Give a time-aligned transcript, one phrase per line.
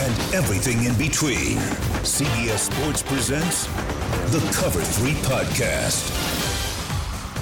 [0.00, 1.58] and everything in between,
[2.02, 3.66] CBS Sports presents
[4.32, 6.16] the Cover 3 podcast.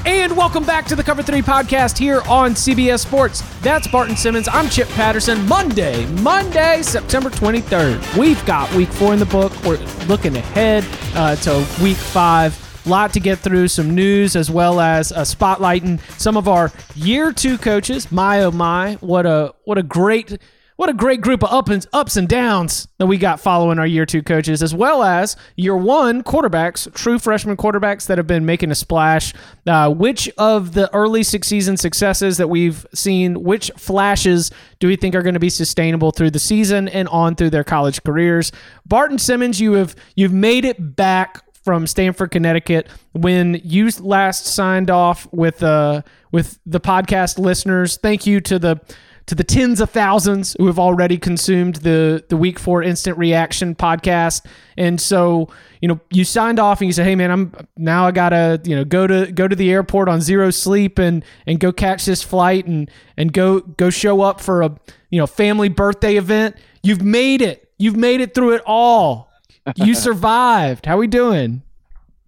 [0.05, 3.43] And welcome back to the Cover 3 podcast here on CBS Sports.
[3.61, 4.49] That's Barton Simmons.
[4.49, 5.47] I'm Chip Patterson.
[5.47, 8.19] Monday, Monday, September 23rd.
[8.19, 9.53] We've got week four in the book.
[9.65, 10.85] We're looking ahead
[11.15, 12.59] uh, to week five.
[12.87, 17.33] Lot to get through, some news as well as uh, spotlighting some of our year
[17.33, 18.11] two coaches.
[18.11, 20.39] My oh my, what a what a great
[20.79, 23.87] what a great group of up and, ups and downs that we got following our
[23.87, 28.47] year two coaches, as well as year one quarterbacks, true freshman quarterbacks that have been
[28.47, 29.35] making a splash.
[29.67, 34.95] Uh, which of the early six season successes that we've seen, which flashes do we
[34.95, 38.53] think are going to be sustainable through the season and on through their college careers?
[38.87, 44.91] Barton Simmons, you have you've made it back from Stamford, Connecticut, when you last signed
[44.91, 47.97] off with uh with the podcast listeners.
[47.97, 48.81] Thank you to the
[49.29, 53.75] to the tens of thousands who have already consumed the the week four instant reaction
[53.75, 54.45] podcast.
[54.77, 55.49] And so,
[55.81, 58.75] you know, you signed off and you said, "Hey, man, I'm now I gotta you
[58.75, 62.23] know go to go to the airport on zero sleep and and go catch this
[62.23, 64.75] flight and and go go show up for a
[65.11, 67.69] you know family birthday event." You've made it.
[67.79, 69.31] You've made it through it all.
[69.77, 70.87] You survived.
[70.87, 71.63] How we doing?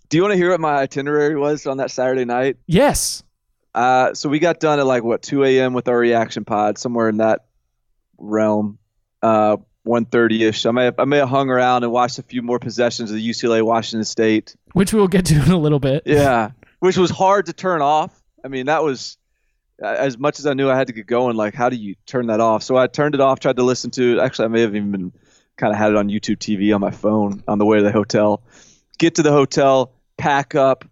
[0.08, 2.56] Do you want to hear what my itinerary was on that Saturday night?
[2.66, 3.22] Yes.
[3.74, 5.72] Uh, so we got done at like what 2 a.m.
[5.72, 7.46] with our reaction pod, somewhere in that
[8.18, 8.78] realm.
[9.22, 10.66] Uh, 1:30 ish.
[10.66, 13.16] I may have, I may have hung around and watched a few more possessions of
[13.16, 16.02] the UCLA Washington State, which we'll get to in a little bit.
[16.04, 16.50] Yeah,
[16.80, 18.22] which was hard to turn off.
[18.44, 19.16] I mean, that was
[19.82, 21.36] as much as I knew I had to get going.
[21.36, 22.62] Like, how do you turn that off?
[22.62, 24.20] So I turned it off, tried to listen to it.
[24.20, 25.12] Actually, I may have even been
[25.56, 27.92] kind of had it on YouTube TV on my phone on the way to the
[27.92, 28.42] hotel.
[28.98, 30.84] Get to the hotel, pack up.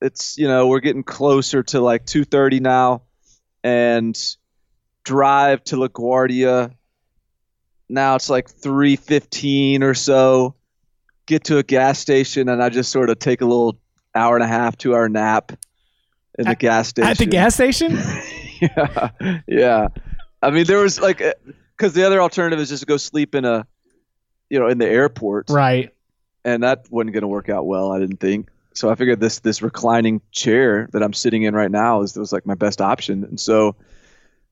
[0.00, 3.02] It's you know we're getting closer to like 2:30 now,
[3.64, 4.18] and
[5.04, 6.72] drive to LaGuardia.
[7.88, 10.54] Now it's like 3:15 or so.
[11.26, 13.78] Get to a gas station, and I just sort of take a little
[14.14, 15.52] hour and a half, two hour nap
[16.38, 17.10] in the at, gas station.
[17.10, 17.92] At the gas station?
[18.60, 19.10] yeah,
[19.46, 19.88] yeah.
[20.42, 21.34] I mean, there was like, uh,
[21.76, 23.66] because the other alternative is just to go sleep in a,
[24.48, 25.92] you know, in the airport, right?
[26.44, 27.92] And that wasn't going to work out well.
[27.92, 28.48] I didn't think.
[28.78, 32.32] So I figured this this reclining chair that I'm sitting in right now is was
[32.32, 33.24] like my best option.
[33.24, 33.74] And so,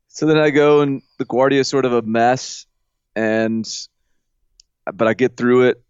[0.09, 2.67] so then I go and LaGuardia is sort of a mess,
[3.15, 3.65] and
[4.93, 5.81] but I get through it,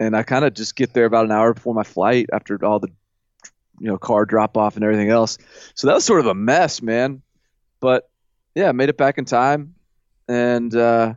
[0.00, 2.80] and I kind of just get there about an hour before my flight after all
[2.80, 2.88] the
[3.78, 5.38] you know car drop off and everything else.
[5.76, 7.22] So that was sort of a mess, man.
[7.78, 8.10] But
[8.56, 9.76] yeah, made it back in time,
[10.26, 11.14] and uh,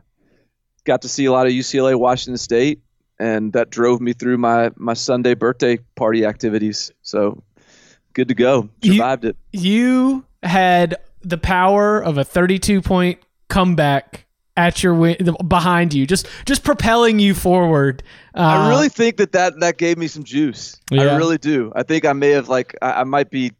[0.84, 2.80] got to see a lot of UCLA, Washington State,
[3.18, 6.92] and that drove me through my my Sunday birthday party activities.
[7.02, 7.42] So
[8.12, 8.68] good to go.
[8.82, 9.36] Survived you, it.
[9.52, 13.18] You had the power of a 32 point
[13.48, 14.26] comeback
[14.56, 18.02] at your win- behind you, just just propelling you forward.
[18.34, 20.76] Uh, I really think that, that that gave me some juice.
[20.90, 21.02] Yeah.
[21.02, 21.72] I really do.
[21.74, 23.52] I think I may have like I, I, might be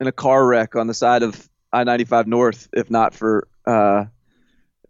[0.00, 3.48] in a car wreck on the side of I ninety five North if not for
[3.66, 4.04] uh,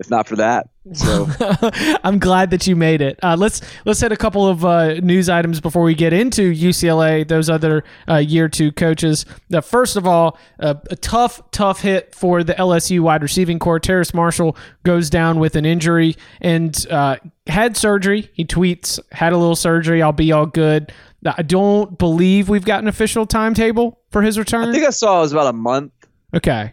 [0.01, 0.69] if not for that.
[0.93, 1.27] So
[2.05, 3.19] I'm glad that you made it.
[3.23, 7.27] Uh, let's let's hit a couple of uh, news items before we get into UCLA.
[7.27, 9.27] Those other uh, year two coaches.
[9.53, 13.81] Uh, first of all, a tough tough hit for the LSU wide receiving corps.
[13.81, 17.17] Terrace Marshall goes down with an injury and uh,
[17.47, 18.31] had surgery.
[18.33, 20.03] He tweets, "Had a little surgery.
[20.03, 20.93] I'll be all good."
[21.27, 24.69] I don't believe we've got an official timetable for his return.
[24.69, 25.93] I think I saw it was about a month.
[26.35, 26.73] okay.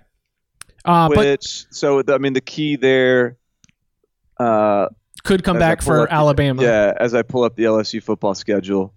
[0.86, 3.38] Uh, but which so the, I mean the key there.
[4.40, 4.88] Uh,
[5.24, 6.62] could come back for up the- Alabama.
[6.62, 8.94] yeah, as I pull up the LSU football schedule.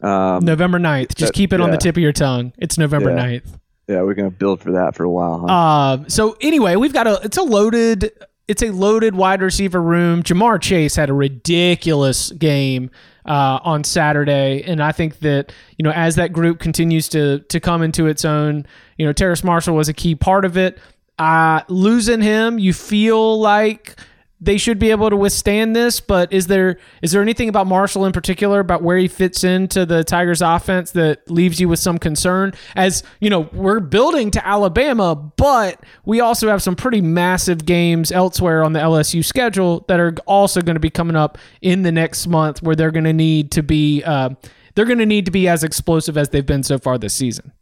[0.00, 1.16] Um, November 9th.
[1.16, 2.52] Just that- keep it on the tip of your tongue.
[2.58, 3.16] It's November Yeah.
[3.24, 3.58] 9th.
[3.88, 5.38] yeah, we're gonna build for that for a while.
[5.40, 5.46] Huh?
[5.52, 8.12] Uh, so anyway, we've got a it's a loaded
[8.46, 10.22] it's a loaded wide receiver room.
[10.22, 12.90] Ja'Marr Chase had a ridiculous game
[13.26, 17.58] uh, on Saturday, and I think that you know as that group continues to to
[17.58, 18.66] come into its own,
[18.96, 20.78] you know Terrace Marshall was a key part of it.
[21.18, 23.96] Uh, losing him, you feel like
[24.40, 28.04] they should be able to withstand this, but is there is there anything about Marshall
[28.04, 31.98] in particular about where he fits into the Tigers offense that leaves you with some
[31.98, 32.52] concern?
[32.76, 38.12] As you know, we're building to Alabama, but we also have some pretty massive games
[38.12, 41.92] elsewhere on the LSU schedule that are also going to be coming up in the
[41.92, 44.30] next month, where they're going to need to be uh,
[44.74, 47.52] they're going to need to be as explosive as they've been so far this season.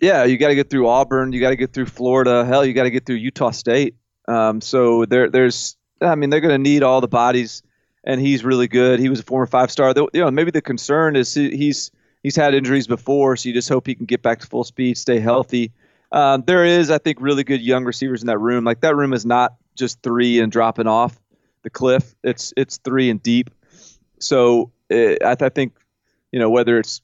[0.00, 1.32] Yeah, you got to get through Auburn.
[1.32, 2.44] You got to get through Florida.
[2.44, 3.96] Hell, you got to get through Utah State.
[4.26, 7.62] Um, so there, there's, I mean, they're going to need all the bodies,
[8.04, 9.00] and he's really good.
[9.00, 9.92] He was a former five star.
[9.96, 11.90] You know, maybe the concern is he- he's
[12.22, 14.96] he's had injuries before, so you just hope he can get back to full speed,
[14.96, 15.72] stay healthy.
[16.12, 18.64] Um, there is, I think, really good young receivers in that room.
[18.64, 21.20] Like that room is not just three and dropping off
[21.62, 22.14] the cliff.
[22.24, 23.50] It's it's three and deep.
[24.18, 25.74] So uh, I, I think,
[26.32, 27.00] you know, whether it's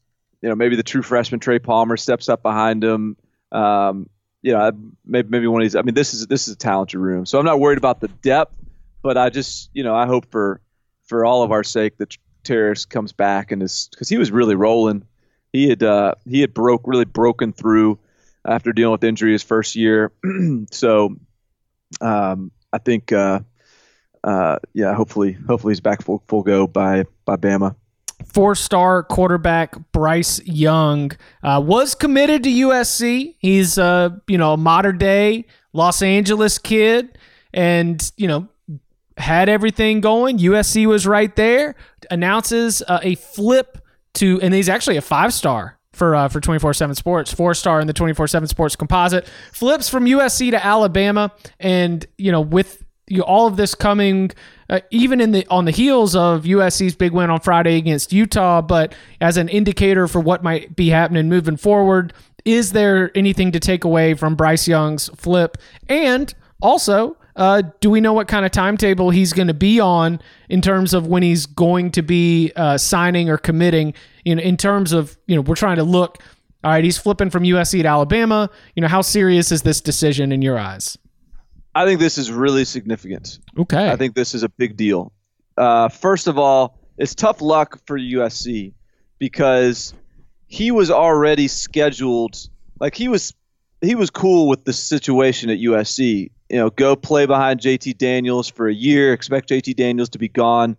[0.46, 3.16] you know, maybe the true freshman Trey Palmer steps up behind him.
[3.50, 4.08] Um,
[4.42, 4.70] you know,
[5.04, 5.74] maybe maybe one of these.
[5.74, 8.06] I mean, this is this is a talented room, so I'm not worried about the
[8.06, 8.56] depth.
[9.02, 10.60] But I just, you know, I hope for
[11.02, 14.54] for all of our sake that Terrace comes back and is because he was really
[14.54, 15.04] rolling.
[15.52, 17.98] He had uh, he had broke really broken through
[18.44, 20.12] after dealing with injury his first year.
[20.70, 21.16] so
[22.00, 23.40] um, I think, uh,
[24.22, 27.74] uh, yeah, hopefully hopefully he's back full full go by by Bama.
[28.24, 33.36] Four-star quarterback Bryce Young uh, was committed to USC.
[33.38, 37.18] He's uh, you know a Mater Dei Los Angeles kid,
[37.52, 38.48] and you know
[39.18, 40.38] had everything going.
[40.38, 41.74] USC was right there.
[42.10, 43.78] Announces uh, a flip
[44.14, 48.48] to, and he's actually a five-star for uh, for 24/7 Sports, four-star in the 24/7
[48.48, 49.26] Sports composite.
[49.52, 54.30] Flips from USC to Alabama, and you know with you know, all of this coming
[54.68, 58.60] uh, even in the on the heels of USC's big win on Friday against Utah,
[58.62, 62.12] but as an indicator for what might be happening moving forward,
[62.44, 65.58] is there anything to take away from Bryce Young's flip?
[65.88, 66.32] And
[66.62, 70.62] also, uh, do we know what kind of timetable he's going to be on in
[70.62, 73.94] terms of when he's going to be uh, signing or committing?
[74.24, 76.18] In in terms of you know, we're trying to look.
[76.64, 78.50] All right, he's flipping from USC to Alabama.
[78.74, 80.98] You know, how serious is this decision in your eyes?
[81.76, 83.38] I think this is really significant.
[83.58, 85.12] Okay, I think this is a big deal.
[85.58, 88.72] Uh, first of all, it's tough luck for USC
[89.18, 89.92] because
[90.46, 92.48] he was already scheduled.
[92.80, 93.34] Like he was,
[93.82, 96.30] he was cool with the situation at USC.
[96.48, 99.12] You know, go play behind JT Daniels for a year.
[99.12, 100.78] Expect JT Daniels to be gone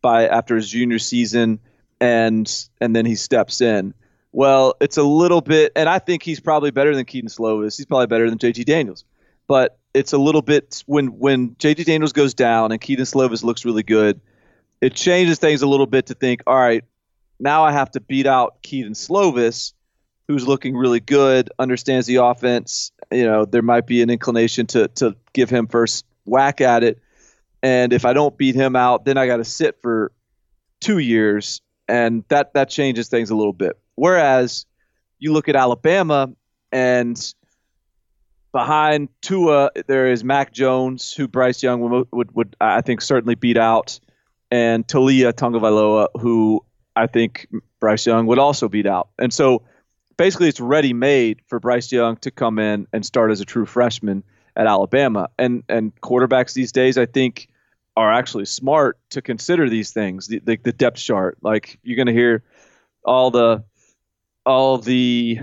[0.00, 1.58] by after his junior season,
[2.00, 3.92] and and then he steps in.
[4.32, 7.76] Well, it's a little bit, and I think he's probably better than Kedon Slovis.
[7.76, 9.04] He's probably better than JT Daniels,
[9.48, 13.64] but it's a little bit when when JT Daniels goes down and Kedon Slovis looks
[13.64, 14.20] really good,
[14.80, 16.84] it changes things a little bit to think, all right,
[17.40, 19.72] now I have to beat out Kedon Slovis,
[20.28, 22.92] who's looking really good, understands the offense.
[23.10, 27.00] You know, there might be an inclination to to give him first whack at it,
[27.62, 30.12] and if I don't beat him out, then I got to sit for
[30.80, 33.78] two years, and that that changes things a little bit.
[33.94, 34.66] Whereas
[35.18, 36.30] you look at Alabama
[36.70, 37.34] and
[38.52, 43.34] behind Tua, there is Mac Jones, who Bryce Young would, would, would I think certainly
[43.34, 43.98] beat out,
[44.50, 46.64] and Taulia Tagovailoa, who
[46.96, 47.46] I think
[47.80, 49.08] Bryce Young would also beat out.
[49.18, 49.62] And so
[50.16, 53.66] basically, it's ready made for Bryce Young to come in and start as a true
[53.66, 54.24] freshman
[54.56, 55.28] at Alabama.
[55.38, 57.48] And and quarterbacks these days, I think,
[57.96, 61.38] are actually smart to consider these things, the the, the depth chart.
[61.42, 62.42] Like you're going to hear
[63.04, 63.64] all the
[64.44, 65.38] all the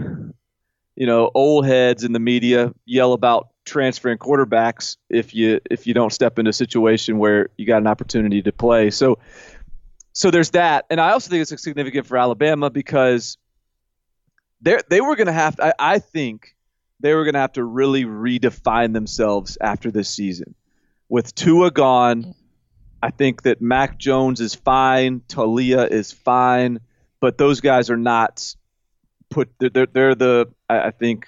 [0.95, 5.93] you know old heads in the media yell about transferring quarterbacks if you if you
[5.93, 8.91] don't step into a situation where you got an opportunity to play.
[8.91, 9.19] So
[10.15, 13.37] so there's that, and I also think it's significant for Alabama because
[14.61, 15.59] they they were going to have.
[15.59, 16.55] I, I think
[17.01, 20.55] they were going to have to really redefine themselves after this season.
[21.09, 22.33] With Tua gone,
[23.03, 26.79] I think that Mac Jones is fine, Taulia is fine,
[27.19, 28.55] but those guys are not
[29.29, 29.49] put.
[29.59, 31.27] They're they're, they're the I, I think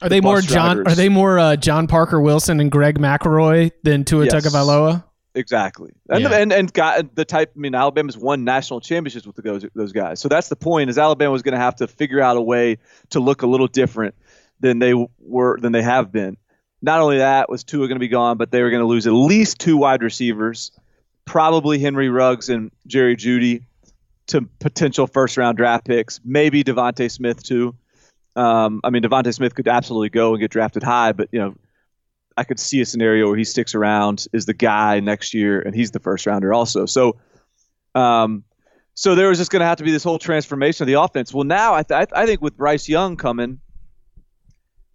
[0.00, 0.86] Are they more bus John?
[0.86, 4.34] Are they more uh, John Parker Wilson and Greg McElroy than Tua Yes.
[4.34, 5.04] Tagovailoa?
[5.34, 6.30] Exactly, and Yeah.
[6.34, 7.52] and and got the type.
[7.56, 10.20] I mean, Alabama's won national championships with those those guys.
[10.20, 10.90] So that's the point.
[10.90, 12.76] Is Alabama was going to have to figure out a way
[13.10, 14.14] to look a little different
[14.60, 16.36] than they were than they have been.
[16.82, 19.06] Not only that was Tua going to be gone, but they were going to lose
[19.06, 20.70] at least two wide receivers,
[21.24, 23.64] probably Henry Ruggs and Jerry Jeudy,
[24.26, 26.20] to potential first round draft picks.
[26.24, 27.74] Maybe DeVonta Smith too.
[28.34, 31.54] Um, I mean, DeVonta Smith could absolutely go and get drafted high, but you know,
[32.36, 35.74] I could see a scenario where he sticks around, is the guy next year, and
[35.74, 36.86] he's the first rounder also.
[36.86, 37.16] So,
[37.94, 38.44] um,
[38.94, 41.32] so there was just going to have to be this whole transformation of the offense.
[41.32, 43.60] Well, now I, th- I think with Bryce Young coming,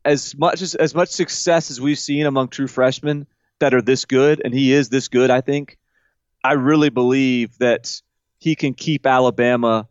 [0.05, 3.27] as much as as much success as we've seen among true freshmen
[3.59, 5.77] that are this good, and he is this good, I think,
[6.43, 8.01] I really believe that
[8.39, 9.87] he can keep Alabama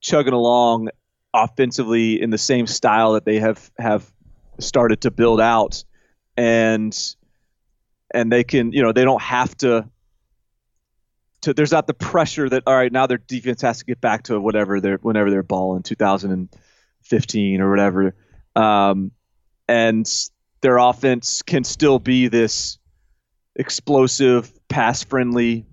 [0.00, 0.88] chugging along
[1.34, 4.10] offensively in the same style that they have have
[4.58, 5.84] started to build out.
[6.36, 6.96] And
[8.12, 9.88] and they can you know they don't have to
[11.42, 14.24] to there's not the pressure that all right now their defense has to get back
[14.24, 18.14] to whatever they're whenever they're ball in 2015 or whatever.
[18.56, 19.12] Um,
[19.68, 20.10] and
[20.60, 22.78] their offense can still be this
[23.54, 25.66] explosive pass friendly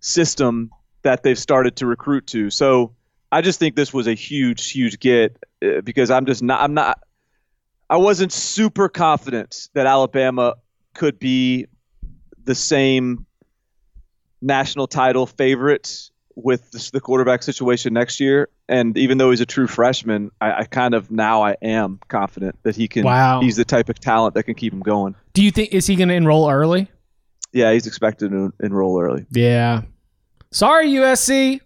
[0.00, 0.70] system
[1.02, 2.50] that they've started to recruit to.
[2.50, 2.94] So
[3.32, 6.74] I just think this was a huge huge get uh, because I'm just not I'm
[6.74, 7.02] not
[7.90, 10.54] I wasn't super confident that Alabama
[10.94, 11.66] could be
[12.44, 13.26] the same
[14.40, 18.48] national title favorite with the quarterback situation next year.
[18.68, 22.58] And even though he's a true freshman, I, I kind of now I am confident
[22.62, 23.04] that he can.
[23.04, 23.40] Wow.
[23.40, 25.14] He's the type of talent that can keep him going.
[25.34, 26.90] Do you think is he going to enroll early?
[27.52, 29.26] Yeah, he's expected to enroll early.
[29.30, 29.82] Yeah.
[30.50, 31.60] Sorry, USC.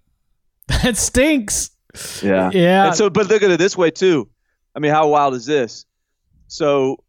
[0.83, 1.71] That stinks.
[2.23, 2.51] Yeah.
[2.53, 2.87] Yeah.
[2.87, 4.29] And so, but look at it this way too.
[4.75, 5.87] I mean, how wild is this?
[6.49, 7.03] So,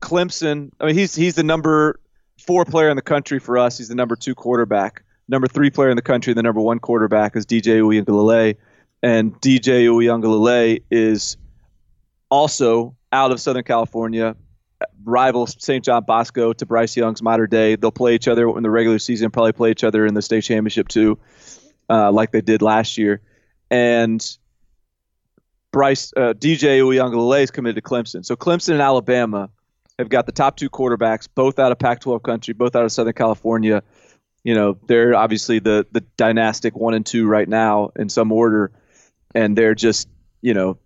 [0.00, 0.70] Clemson.
[0.80, 2.00] I mean, he's he's the number
[2.38, 3.78] four player in the country for us.
[3.78, 5.02] He's the number two quarterback.
[5.28, 6.34] Number three player in the country.
[6.34, 8.56] The number one quarterback is DJ Uiagalelei,
[9.02, 11.36] and DJ Uiagalelei is
[12.30, 14.36] also out of Southern California.
[15.04, 15.84] Rival St.
[15.84, 17.76] John Bosco to Bryce Young's Mater Dei.
[17.76, 19.30] They'll play each other in the regular season.
[19.30, 21.18] Probably play each other in the state championship too,
[21.88, 23.20] uh, like they did last year.
[23.70, 24.24] And
[25.72, 28.24] Bryce uh, DJ Uiagalelei is committed to Clemson.
[28.24, 29.50] So Clemson and Alabama
[29.98, 33.12] have got the top two quarterbacks, both out of Pac-12 country, both out of Southern
[33.12, 33.82] California.
[34.44, 38.70] You know, they're obviously the the dynastic one and two right now in some order,
[39.34, 40.08] and they're just
[40.42, 40.78] you know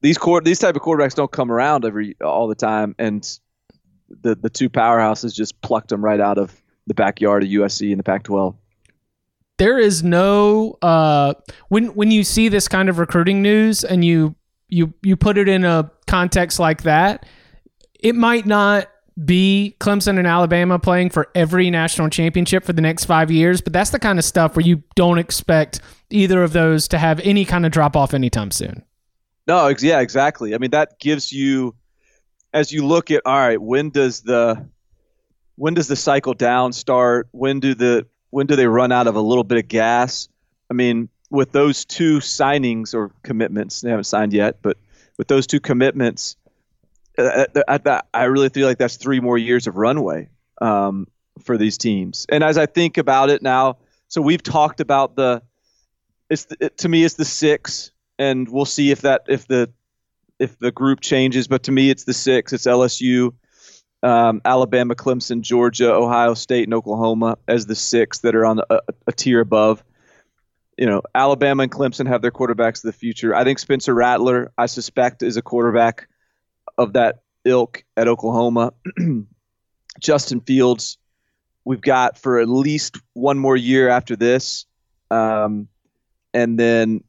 [0.00, 3.38] these court these type of quarterbacks don't come around every all the time, and
[4.08, 7.98] the the two powerhouses just plucked them right out of the backyard of USC in
[7.98, 8.56] the Pac-12.
[9.62, 11.34] There is no uh
[11.68, 14.34] when when you see this kind of recruiting news and you
[14.68, 17.24] you you put it in a context like that
[18.00, 18.88] it might not
[19.24, 23.72] be Clemson and Alabama playing for every national championship for the next 5 years but
[23.72, 27.44] that's the kind of stuff where you don't expect either of those to have any
[27.44, 28.82] kind of drop off anytime soon
[29.46, 30.54] No, yeah, exactly.
[30.54, 31.74] I mean, that gives you,
[32.52, 34.68] as you look at, all right, when does the,
[35.56, 37.28] when does the cycle down start?
[37.32, 40.28] When do the, when do they run out of a little bit of gas?
[40.70, 44.78] I mean, with those two signings or commitments, they haven't signed yet, but
[45.18, 46.36] with those two commitments,
[47.18, 50.30] uh, I, I, I really feel like that's three more years of runway
[50.62, 51.06] um,
[51.44, 52.26] for these teams.
[52.30, 53.76] And as I think about it now,
[54.08, 55.42] so we've talked about the,
[56.30, 59.70] it's the, it, to me it's the six and we'll see if that if the
[60.38, 61.48] if the group changes.
[61.48, 62.52] But to me, it's the six.
[62.52, 63.34] It's LSU,
[64.02, 68.80] um, Alabama, Clemson, Georgia, Ohio State, and Oklahoma as the six that are on a,
[69.06, 69.82] a tier above.
[70.76, 73.34] You know, Alabama and Clemson have their quarterbacks of the future.
[73.34, 76.08] I think Spencer Rattler, I suspect, is a quarterback
[76.78, 78.72] of that ilk at Oklahoma.
[80.00, 80.98] Justin Fields,
[81.64, 84.66] we've got for at least one more year after this.
[85.10, 85.68] Um,
[86.34, 87.04] and then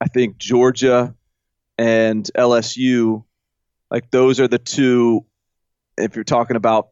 [0.00, 1.14] I think Georgia
[1.78, 3.24] and LSU,
[3.90, 5.24] like those are the two.
[5.98, 6.88] If you're talking about,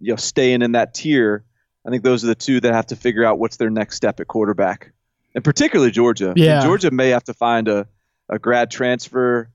[0.00, 1.44] you know, staying in that tier,
[1.86, 4.20] I think those are the two that have to figure out what's their next step
[4.20, 4.92] at quarterback,
[5.34, 6.30] and particularly Georgia.
[6.30, 6.62] I mean, Yeah.
[6.62, 7.86] Georgia may have to find a,
[8.28, 9.50] a grad transfer.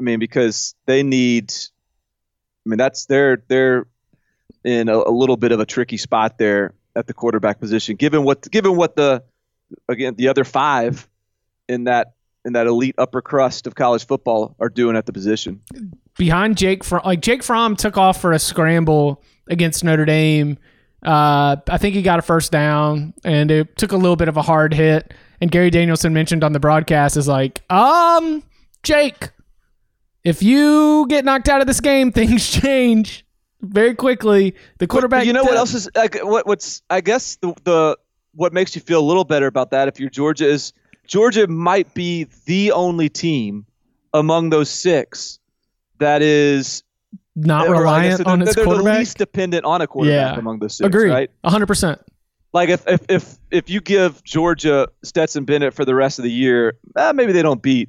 [0.00, 1.52] I mean, because they need.
[2.66, 3.86] I mean, that's they're they're
[4.64, 8.24] in a, a little bit of a tricky spot there at the quarterback position, given
[8.24, 9.22] what given what the
[9.88, 11.08] again the other five
[11.68, 15.60] in that in that elite upper crust of college football are doing at the position.
[16.16, 17.02] Behind Jake Fromm.
[17.04, 20.58] Like Jake Fromm took off for a scramble against Notre Dame.
[21.04, 24.36] Uh, I think he got a first down, and it took a little bit of
[24.36, 25.12] a hard hit.
[25.40, 28.42] And Gary Danielson mentioned on the broadcast is like, um,
[28.82, 29.30] Jake,
[30.22, 33.26] if you get knocked out of this game, things change.
[33.60, 34.54] very quickly.
[34.78, 35.20] The quarterback.
[35.20, 37.98] But you know what else is like, what what's I guess the the
[38.34, 40.72] what makes you feel a little better about that if you're Georgia is
[41.06, 43.66] Georgia might be the only team
[44.12, 45.38] among those six
[45.98, 46.82] that is
[47.36, 48.92] Not or I guess reliant they're- on its they're quarterback.
[48.94, 50.38] the least dependent on a quarterback Yeah.
[50.38, 51.10] among those six, Agree.
[51.10, 51.30] right?
[51.44, 52.00] hundred percent.
[52.52, 56.30] Like if, if if if you give Georgia Stetson Bennett for the rest of the
[56.30, 57.88] year, eh, maybe they don't beat.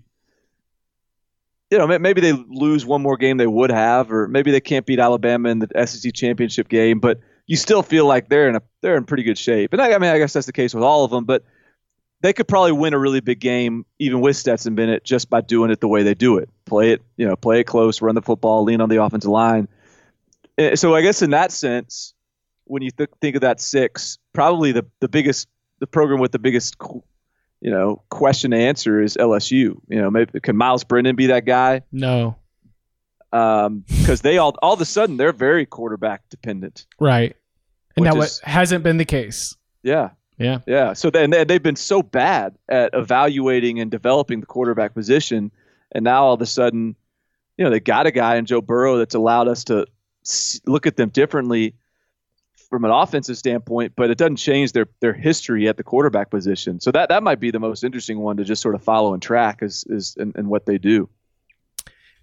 [1.71, 4.85] You know, maybe they lose one more game they would have, or maybe they can't
[4.85, 6.99] beat Alabama in the SEC championship game.
[6.99, 9.73] But you still feel like they're in a they're in pretty good shape.
[9.73, 11.25] And I, I mean, I guess that's the case with all of them.
[11.25, 11.43] But
[12.21, 15.69] they could probably win a really big game even with Stetson Bennett just by doing
[15.71, 16.49] it the way they do it.
[16.65, 19.67] Play it, you know, play it close, run the football, lean on the offensive line.
[20.57, 22.13] Eh, So I guess in that sense,
[22.65, 25.47] when you th- think of that six, probably the, the biggest
[25.79, 26.75] the program with the biggest
[27.61, 29.51] you know question to answer is LSU.
[29.89, 31.81] You know, maybe can Myles Brennan be that guy?
[31.91, 32.35] No,
[33.31, 36.85] Because they all all of a sudden they're very quarterback dependent.
[36.99, 37.35] right.
[37.97, 39.55] And that is- hasn't been the case.
[39.83, 40.59] Yeah, Yeah.
[40.67, 40.91] yeah.
[40.93, 45.51] So then they, they've been so bad at evaluating and developing the quarterback position,
[45.91, 46.95] and now all of a sudden,
[47.57, 49.87] you know, they got a guy in Joe Burrow that's allowed us to
[50.65, 51.75] look at them differently
[52.69, 56.79] from an offensive standpoint, but it doesn't change their their history at the quarterback position.
[56.79, 59.21] So that that might be the most interesting one to just sort of follow and
[59.21, 61.09] track is is and, what they do.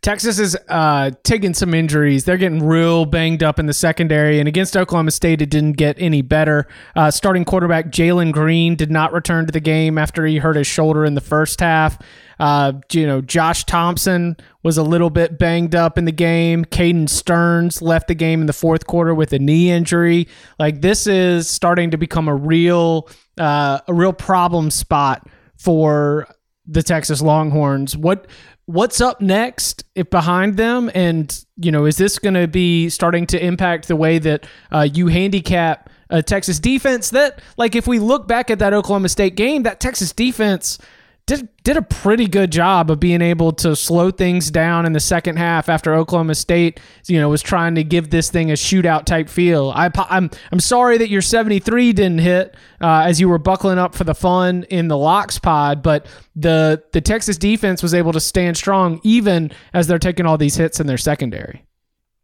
[0.02, 2.24] Texas is uh, taking some injuries.
[2.24, 5.94] They're getting real banged up in the secondary, and against Oklahoma State, it didn't get
[5.96, 6.66] any better.
[6.96, 10.66] Uh, starting quarterback Jalen Green did not return to the game after he hurt his
[10.66, 11.98] shoulder in the first half.
[12.40, 16.64] Uh, you know, Josh Thompson was a little bit banged up in the game.
[16.64, 20.26] Caden Sterns left the game in the fourth quarter with a knee injury.
[20.58, 26.26] Like this is starting to become a real, uh, a real problem spot for
[26.66, 27.96] the Texas Longhorns.
[27.96, 28.26] What
[28.66, 30.90] what's up next if behind them?
[30.94, 34.88] And you know is this going to be starting to impact the way that uh,
[34.92, 39.34] you handicap a Texas defense that like if we look back at that Oklahoma State
[39.34, 40.78] game that Texas defense
[41.26, 45.00] did did a pretty good job of being able to slow things down in the
[45.00, 49.04] second half after Oklahoma State, you know, was trying to give this thing a shootout
[49.04, 49.72] type feel.
[49.74, 53.94] I, I'm I'm sorry that your 73 didn't hit uh, as you were buckling up
[53.94, 58.20] for the fun in the locks pod, but the the Texas defense was able to
[58.20, 61.64] stand strong even as they're taking all these hits in their secondary.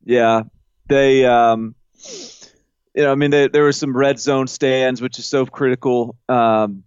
[0.04, 0.42] Yeah,
[0.88, 1.74] they, um,
[2.94, 6.16] you know, I mean, they, there were some red zone stands, which is so critical.
[6.28, 6.82] Um,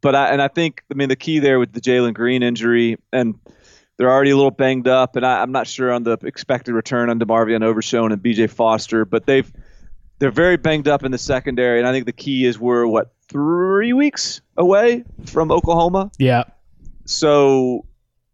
[0.00, 2.98] but I and I think, I mean, the key there with the Jalen Green injury,
[3.12, 3.38] and
[3.96, 7.10] they're already a little banged up, and I, I'm not sure on the expected return
[7.10, 8.48] on DeMarvion Overshown and B.J.
[8.48, 9.50] Foster, but they've
[10.18, 13.12] they're very banged up in the secondary, and I think the key is we're what
[13.28, 16.10] three weeks away from Oklahoma.
[16.18, 16.44] Yeah.
[17.04, 17.86] So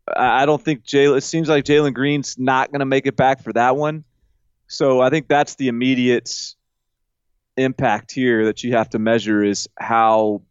[0.08, 1.18] I I don't think Jalen.
[1.18, 4.04] It seems like Jalen Green's not going to make it back for that one.
[4.66, 6.54] So I think that's the immediate
[7.56, 10.42] impact here that you have to measure is how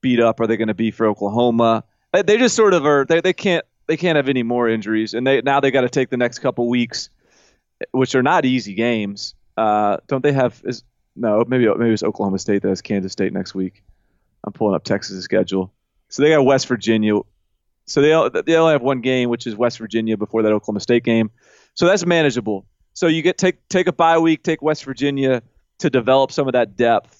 [0.00, 1.84] beat up are they going to be for Oklahoma?
[2.12, 3.04] They- They just sort of are.
[3.04, 5.88] They, they can't they can't have any more injuries, and they now they got to
[5.88, 7.10] take the next couple weeks,
[7.92, 9.34] which are not easy games.
[9.56, 10.60] Uh, don't they have?
[10.64, 10.84] Is
[11.16, 13.82] no maybe maybe it's Oklahoma State that has Kansas State next week.
[14.44, 15.72] I'm pulling up Texas' schedule.
[16.08, 17.20] So they got West Virginia.
[17.86, 21.04] So they they only have one game, which is West Virginia before that Oklahoma State
[21.04, 21.30] game.
[21.74, 22.66] So that's manageable.
[22.94, 25.42] So you get take take a bye week, take West Virginia
[25.78, 27.19] to develop some of that depth,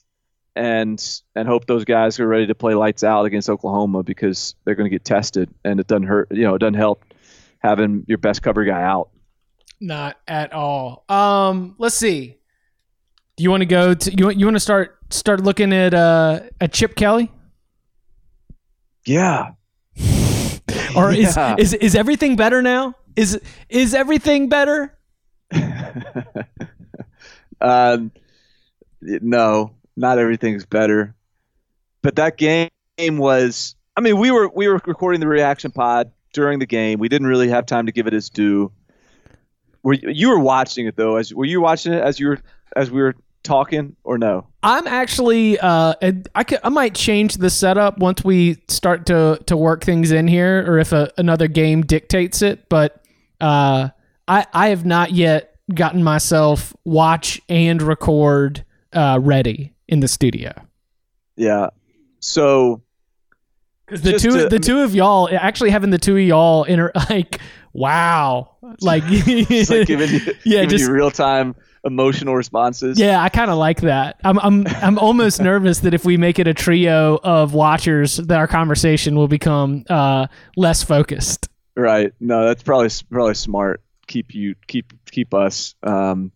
[0.57, 1.03] and
[1.35, 4.91] and hope those guys are ready to play lights out against Oklahoma because they're going
[4.91, 6.29] to get tested, and it doesn't hurt.
[6.31, 7.05] You know, it doesn't help
[7.59, 9.11] having your best cover guy out.
[9.81, 11.05] Not at all.
[11.09, 12.37] Um, let's see.
[13.37, 15.95] Do you want to go to you want you want to start start looking at
[15.95, 17.31] uh at Chip Kelly?
[19.07, 19.53] Yeah,
[20.97, 21.57] Or is, Yeah.
[21.59, 22.95] is is everything better now?
[23.17, 24.97] Is is everything better?
[27.61, 28.13] um,
[29.01, 31.15] no, not everything's better.
[32.03, 33.77] But that game was.
[33.97, 36.99] I mean, we were we were recording the reaction pod during the game.
[36.99, 38.73] We didn't really have time to give it its due.
[39.83, 41.17] Were you, were watching it though?
[41.17, 42.39] As were you watching it as you were
[42.77, 44.47] as we were talking or no?
[44.63, 45.95] I'm actually uh
[46.35, 50.29] I could, I might change the setup once we start to to work things in
[50.29, 53.05] here or if a, another game dictates it, but
[53.41, 53.89] uh
[54.29, 60.53] I I have not yet gotten myself watch and record uh ready in the studio.
[61.37, 61.69] Yeah.
[62.21, 62.83] So
[63.87, 66.93] Cuz the two to- the two of y'all actually having the two of y'all inter
[67.11, 67.41] like
[67.73, 68.57] wow.
[68.81, 72.99] Like, like giving you, Yeah, giving just- real time emotional responses.
[73.01, 74.17] Yeah, I kind of like that.
[74.23, 78.37] I'm I'm I'm almost nervous that if we make it a trio of watchers, that
[78.39, 80.27] our conversation will become uh,
[80.57, 81.49] less focused.
[81.77, 82.13] Right.
[82.21, 83.83] No, that's probably probably smart.
[84.09, 85.75] Keep you keep keep us.
[85.83, 86.33] Um,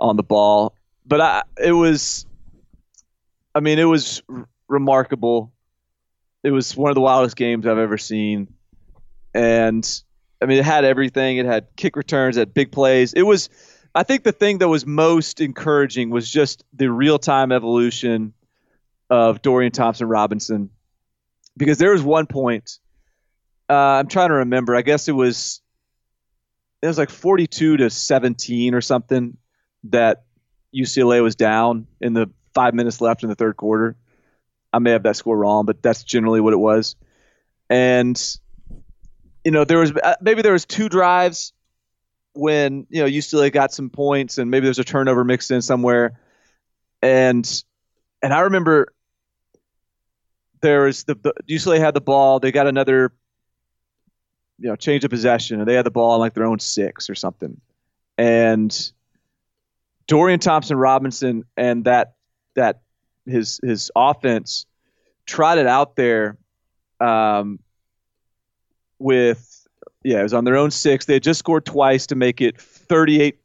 [0.00, 0.74] on the ball.
[1.04, 2.24] But I, it was,
[3.54, 5.52] I mean, it was r- remarkable.
[6.42, 8.54] It was one of the wildest games I've ever seen,
[9.34, 9.86] and
[10.40, 11.38] I mean, it had everything.
[11.38, 13.12] It had kick returns, it had big plays.
[13.12, 13.48] It was,
[13.94, 18.34] I think, the thing that was most encouraging was just the real time evolution
[19.10, 20.70] of Dorian Thompson Robinson,
[21.56, 22.78] because there was one point.
[23.68, 24.76] Uh, I'm trying to remember.
[24.76, 25.60] I guess it was
[26.82, 29.36] it was like 42 to 17 or something
[29.84, 30.24] that
[30.74, 33.94] UCLA was down in the five minutes left in the third quarter.
[34.72, 36.96] I may have that score wrong, but that's generally what it was.
[37.70, 38.20] And
[39.44, 41.52] you know, there was uh, maybe there was two drives
[42.32, 46.18] when you know UCLA got some points, and maybe there's a turnover mixed in somewhere.
[47.00, 47.48] And
[48.22, 48.92] and I remember
[50.60, 52.40] there was the, the UCLA had the ball.
[52.40, 53.12] They got another
[54.58, 57.08] you know change of possession, and they had the ball on like their own six
[57.08, 57.60] or something.
[58.18, 58.92] And
[60.08, 62.14] Dorian Thompson Robinson and that
[62.58, 62.80] that
[63.24, 64.66] his his offense
[65.26, 66.36] trotted out there
[67.00, 67.60] um,
[68.98, 69.66] with
[70.04, 71.06] yeah, it was on their own six.
[71.06, 73.38] They had just scored twice to make it 38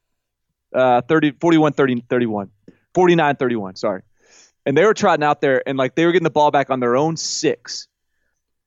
[0.74, 2.50] uh 30 41 30 31
[2.94, 4.02] 49 31, sorry.
[4.66, 6.80] And they were trotting out there and like they were getting the ball back on
[6.80, 7.88] their own six.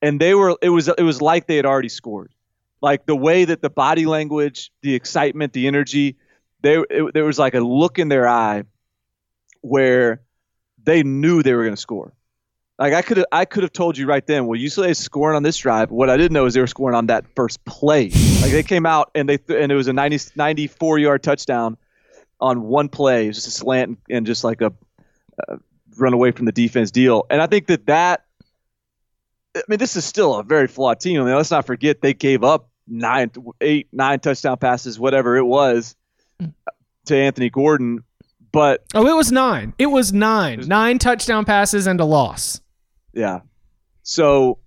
[0.03, 2.33] And they were it was it was like they had already scored.
[2.83, 6.17] Like the way that the body language, the excitement, the energy,
[6.61, 8.65] they it, there was like a look in their eye
[9.63, 10.21] where
[10.87, 12.14] they knew they were going to score.
[12.79, 14.46] Like I could have, I could have told you right then.
[14.46, 15.90] Well, UCLA is scoring on this drive.
[15.90, 18.11] What I didn't know is they were scoring on that first play.
[18.40, 21.77] Like they came out and they th- and it was a 90, 94 yard touchdown
[22.40, 24.72] on one play, it was just a slant and, just like a
[25.49, 25.57] uh,
[25.96, 27.25] run away from the defense deal.
[27.31, 28.25] And I think that that.
[29.57, 31.18] I mean, this is still a very flawed team.
[31.18, 33.31] I mean, let's not forget they gave up nine,
[33.62, 35.96] eight, nine touchdown passes, whatever it was,
[37.07, 38.05] to Anthony Gordon.
[38.57, 39.75] But Oh, it was nine.
[39.79, 40.61] It was nine.
[40.61, 42.59] Nine touchdown passes and a loss.
[43.12, 43.40] Yeah.
[44.03, 44.61] So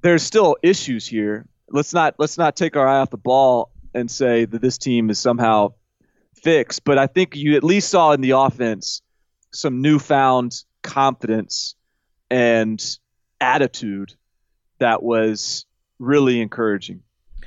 [0.00, 1.44] there's still issues here.
[1.68, 5.10] Let's not let's not take our eye off the ball and say that this team
[5.10, 5.74] is somehow
[6.42, 6.82] fixed.
[6.84, 9.02] But I think you at least saw in the offense
[9.52, 11.74] some newfound confidence
[12.30, 12.82] and
[13.38, 14.14] attitude
[14.78, 15.66] that was
[15.98, 17.02] really encouraging.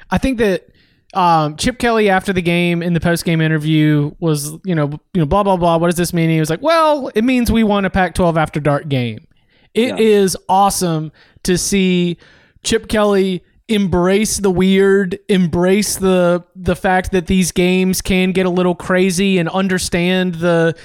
[0.07, 0.67] I think that
[1.13, 5.21] um, Chip Kelly after the game in the post game interview was, you know, you
[5.21, 5.77] know, blah blah blah.
[5.77, 6.29] What does this mean?
[6.29, 9.27] He was like, "Well, it means we won a Pac-12 after dark game."
[9.73, 10.45] It is Yeah.
[10.49, 11.11] awesome
[11.43, 12.17] to see
[12.63, 18.49] Chip Kelly embrace the weird, embrace the the fact that these games can get a
[18.49, 20.75] little crazy, and understand the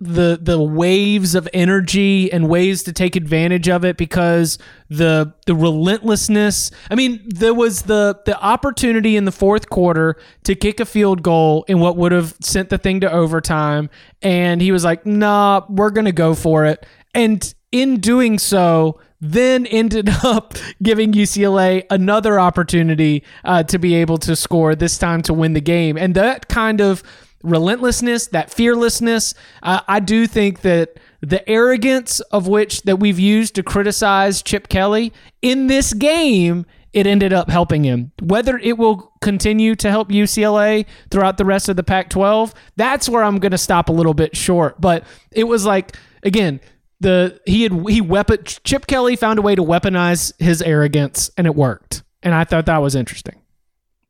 [0.00, 4.58] the the waves of energy and ways to take advantage of it because
[4.88, 10.54] the the relentlessness I mean there was the the opportunity in the fourth quarter to
[10.54, 13.90] kick a field goal in what would have sent the thing to overtime.
[14.22, 16.86] And he was like nah we're to go for it.
[17.14, 24.18] And in doing so then ended up giving UCLA another opportunity uh, to be able
[24.18, 25.96] to score this time to win the game.
[25.96, 27.02] And that kind of
[27.42, 29.34] relentlessness, that fearlessness.
[29.62, 34.68] Uh, I do think that the arrogance of which that we've used to criticize Chip
[34.68, 38.12] Kelly in this game, it ended up helping him.
[38.22, 43.22] Whether it will continue to help UCLA throughout the rest of the Pac-12, that's where
[43.22, 44.80] I'm going to stop a little bit short.
[44.80, 46.60] But it was like again.
[47.00, 51.46] The he had he weapon Chip Kelly found a way to weaponize his arrogance and
[51.46, 52.02] it worked.
[52.24, 53.40] And I thought that was interesting.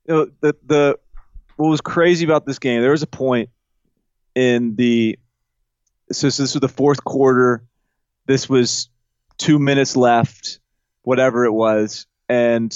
[0.08, 0.98] you know, the the
[1.58, 3.50] what was crazy about this game, there was a point
[4.34, 5.18] in the
[6.10, 7.64] so, so this was the fourth quarter.
[8.26, 8.88] This was
[9.38, 10.60] two minutes left,
[11.02, 12.72] whatever it was, and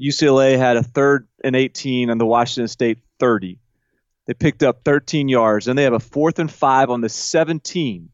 [0.00, 3.58] UCLA had a third and 18 on the Washington State 30.
[4.24, 8.08] They picked up 13 yards, and they have a fourth and five on the 17,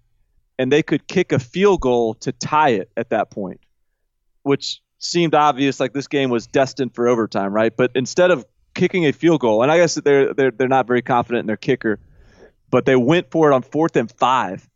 [0.58, 3.60] and they could kick a field goal to tie it at that point,
[4.42, 7.74] which seemed obvious, like this game was destined for overtime, right?
[7.74, 10.87] But instead of kicking a field goal, and I guess that they're they're they're not
[10.87, 11.98] very confident in their kicker,
[12.70, 14.68] but they went for it on fourth and five,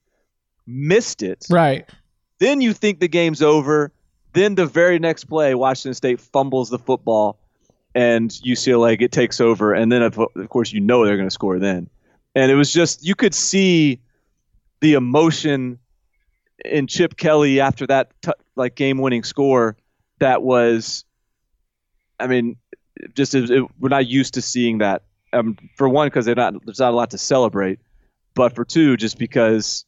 [0.67, 1.47] missed it.
[1.51, 1.89] Right.
[2.39, 3.93] Then you think the game's over.
[4.33, 7.39] Then the very next play, Washington State fumbles the football,
[7.95, 11.35] and UCLA it takes over, and then of, of course you know they're going to
[11.35, 11.89] score then,
[12.35, 14.01] and it was just you could see
[14.81, 15.79] the emotion
[16.65, 19.77] in Chip Kelly after that t- like game-winning score
[20.19, 21.05] that was,
[22.19, 22.57] I mean,
[23.15, 25.03] just it, we're not used to seeing that.
[25.33, 27.81] Um, for one, because not there's not a lot to celebrate,
[28.35, 29.85] but for two, just because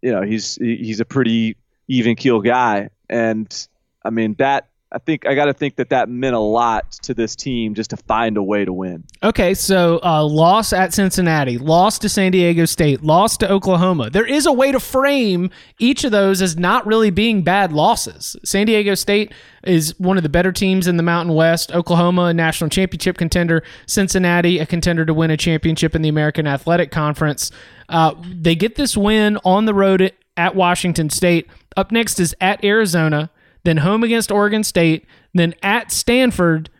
[0.00, 1.56] you know he's he's a pretty
[1.88, 3.68] even keel guy, and
[4.04, 7.14] I mean that I think I got to think that that meant a lot to
[7.14, 9.04] this team just to find a way to win.
[9.22, 14.10] Okay, so uh, loss at Cincinnati, loss to San Diego State, loss to Oklahoma.
[14.10, 18.34] There is a way to frame each of those as not really being bad losses.
[18.44, 19.32] San Diego State
[19.64, 21.72] is one of the better teams in the Mountain West.
[21.72, 23.62] Oklahoma, a national championship contender.
[23.86, 27.52] Cincinnati, a contender to win a championship in the American Athletic Conference.
[27.88, 31.48] Uh, they get this win on the road at Washington State.
[31.76, 33.30] Up next is at Arizona,
[33.64, 36.70] then home against Oregon State, then at Stanford,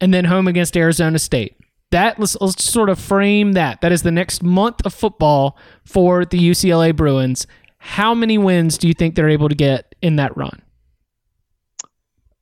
[0.00, 1.56] and then home against Arizona State.
[1.90, 3.80] That let's, let's sort of frame that.
[3.80, 7.46] That is the next month of football for the UCLA Bruins.
[7.78, 10.62] How many wins do you think they're able to get in that run?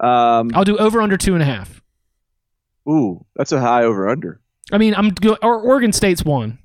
[0.00, 1.83] Um, I'll do over under two and a half.
[2.88, 4.40] ooh, that's a high over under.
[4.72, 6.59] I mean, I'm or Oregon State's one.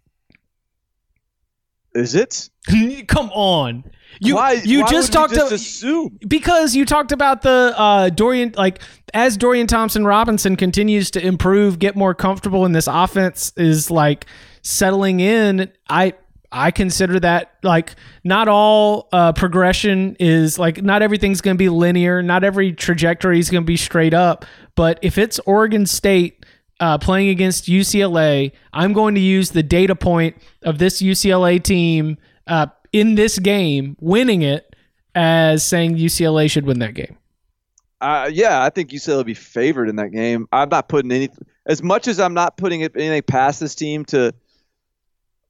[1.98, 2.50] Is it?
[3.08, 3.84] Come on,
[4.20, 6.20] you why, you why just talked just to, assume.
[6.28, 8.82] because you talked about the uh, Dorian like
[9.14, 14.26] as Dorian Thompson Robinson continues to improve, get more comfortable, and this offense is like
[14.62, 15.72] settling in.
[15.90, 16.14] I
[16.52, 21.70] I consider that like not all uh, progression is like not everything's going to be
[21.70, 22.22] linear.
[22.24, 24.46] Not every trajectory is going to be straight up.
[24.76, 26.37] But if it's Oregon State
[26.80, 32.18] uh, playing against UCLA, I'm going to use the data point of this UCLA team
[32.48, 34.76] uh, in this game winning it
[35.16, 37.18] as saying UCLA should win that game.
[38.00, 40.48] Uh, yeah, I think UCLA will be favored in that game.
[40.52, 41.30] I'm not putting any
[41.66, 44.34] as much as I'm not putting anything past this team to.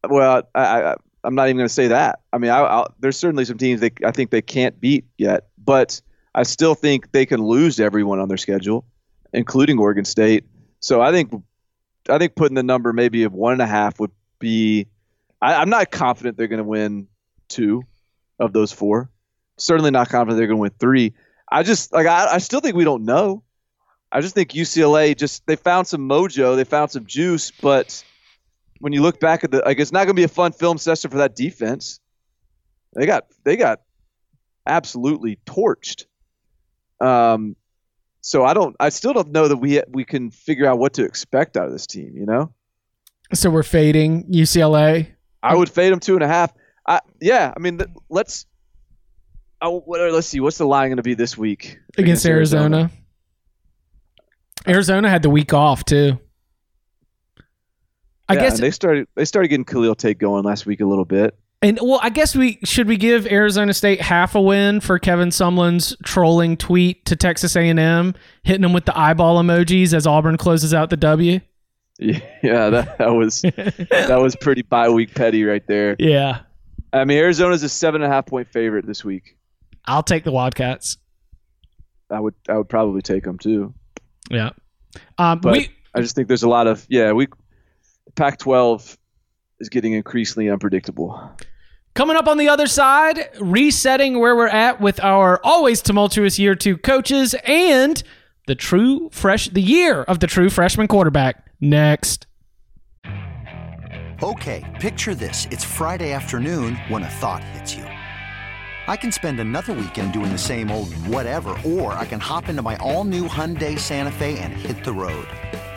[0.07, 2.19] Well, I, I I'm not even going to say that.
[2.31, 5.47] I mean, I, I'll, there's certainly some teams that I think they can't beat yet,
[5.57, 6.01] but
[6.33, 8.85] I still think they can lose to everyone on their schedule,
[9.33, 10.45] including Oregon State.
[10.79, 11.31] So I think
[12.09, 14.87] I think putting the number maybe of one and a half would be.
[15.41, 17.07] I, I'm not confident they're going to win
[17.47, 17.83] two
[18.39, 19.09] of those four.
[19.57, 21.13] Certainly not confident they're going to win three.
[21.49, 23.43] I just like I, I still think we don't know.
[24.11, 28.03] I just think UCLA just they found some mojo, they found some juice, but
[28.79, 30.77] when you look back at the like it's not going to be a fun film
[30.77, 31.99] session for that defense.
[32.93, 33.81] They got they got
[34.65, 36.05] absolutely torched.
[36.99, 37.55] Um
[38.27, 41.05] so I don't I still don't know that we we can figure out what to
[41.05, 42.51] expect out of this team, you know?
[43.33, 45.07] So we're fading UCLA.
[45.41, 46.53] I would fade them two and a half.
[46.85, 48.45] I, yeah, I mean, let's.
[49.61, 50.41] What, let's see.
[50.41, 52.91] What's the line going to be this week against, Arizona.
[54.67, 56.19] Arizona had the week off too.
[58.27, 59.07] I Yeah, guess they started.
[59.15, 61.33] They started getting Khalil Tate going last week a little bit.
[61.61, 65.29] And well, I guess we should we give Arizona State half a win for Kevin
[65.29, 70.73] Sumlin's trolling tweet to Texas A&M, hitting them with the eyeball emojis as Auburn closes
[70.73, 71.39] out the W.
[71.99, 75.95] Yeah, that, that was that was pretty bye week petty right there.
[75.97, 76.41] Yeah,
[76.93, 79.35] I mean, Arizona's a seven and a half point favorite this week.
[79.85, 80.97] I'll take the Wildcats.
[82.11, 83.73] I would I would probably take them too.
[84.29, 84.51] Yeah,
[85.17, 87.13] um, But we I just think there's a lot of yeah.
[87.13, 87.27] We
[88.15, 88.95] Pac-12
[89.59, 91.31] is getting increasingly unpredictable.
[91.93, 96.53] Coming up on the other side, resetting where we're at with our always tumultuous year
[96.53, 98.03] two coaches and
[98.45, 101.43] the true fresh the year of the true freshman quarterback.
[101.59, 102.27] Next.
[104.23, 105.47] Okay, picture this.
[105.51, 107.83] It's Friday afternoon when a thought hits you.
[108.87, 112.61] I can spend another weekend doing the same old whatever, or I can hop into
[112.61, 115.27] my all new Hyundai Santa Fe and hit the road.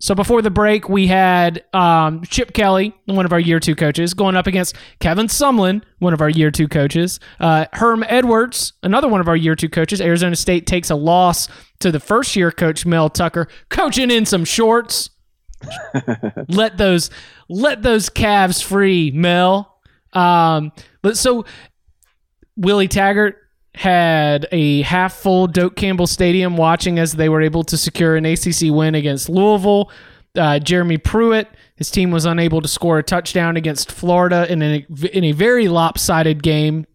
[0.00, 4.14] So before the break, we had um, Chip Kelly, one of our year two coaches,
[4.14, 7.18] going up against Kevin Sumlin, one of our year two coaches.
[7.40, 10.00] Uh, Herm Edwards, another one of our year two coaches.
[10.00, 11.48] Arizona State takes a loss
[11.80, 15.10] to the first year coach Mel Tucker, coaching in some shorts.
[16.48, 17.10] let those
[17.48, 19.80] let those calves free, Mel.
[20.12, 20.70] Um,
[21.02, 21.44] but so
[22.56, 23.47] Willie Taggart
[23.78, 28.26] had a half full Doak Campbell Stadium watching as they were able to secure an
[28.26, 29.92] ACC win against Louisville.
[30.36, 31.48] uh, Jeremy Pruitt.
[31.76, 35.68] His team was unable to score a touchdown against Florida in a, in a very
[35.68, 36.86] lopsided game.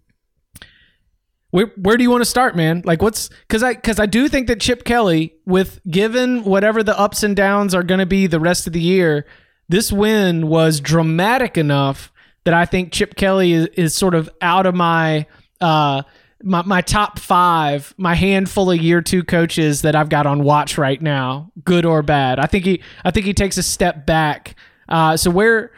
[1.51, 2.81] Where, where do you want to start, man?
[2.83, 6.99] Like, what's because I because I do think that Chip Kelly, with given whatever the
[6.99, 9.25] ups and downs are going to be the rest of the year,
[9.69, 12.11] this win was dramatic enough
[12.43, 15.27] that I think Chip Kelly is, is sort of out of my
[15.61, 16.01] uh
[16.43, 20.77] my, my top five, my handful of year two coaches that I've got on watch
[20.77, 22.39] right now, good or bad.
[22.39, 24.55] I think he I think he takes a step back.
[24.89, 25.71] Uh, so where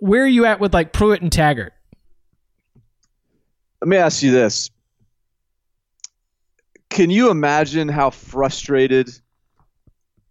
[0.00, 1.72] where are you at with like Pruitt and Taggart?
[3.80, 4.70] Let me ask you this.
[6.88, 9.10] Can you imagine how frustrated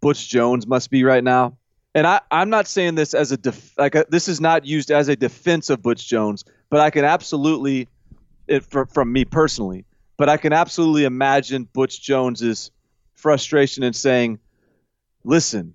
[0.00, 1.56] Butch Jones must be right now?
[1.94, 4.90] And I, I'm not saying this as a def, like a, this is not used
[4.90, 7.88] as a defense of Butch Jones, but I can absolutely,
[8.48, 9.84] it for, from me personally,
[10.16, 12.70] but I can absolutely imagine Butch Jones's
[13.14, 14.38] frustration and saying,
[15.24, 15.74] "Listen,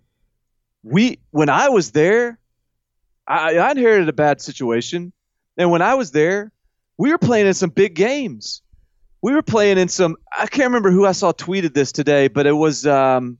[0.83, 2.39] we when I was there,
[3.27, 5.13] I, I inherited a bad situation,
[5.57, 6.51] and when I was there,
[6.97, 8.61] we were playing in some big games.
[9.21, 10.17] We were playing in some.
[10.35, 13.37] I can't remember who I saw tweeted this today, but it was, um,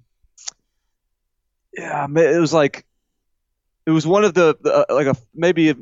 [1.73, 2.85] yeah, it was like,
[3.85, 5.75] it was one of the, the uh, like a maybe,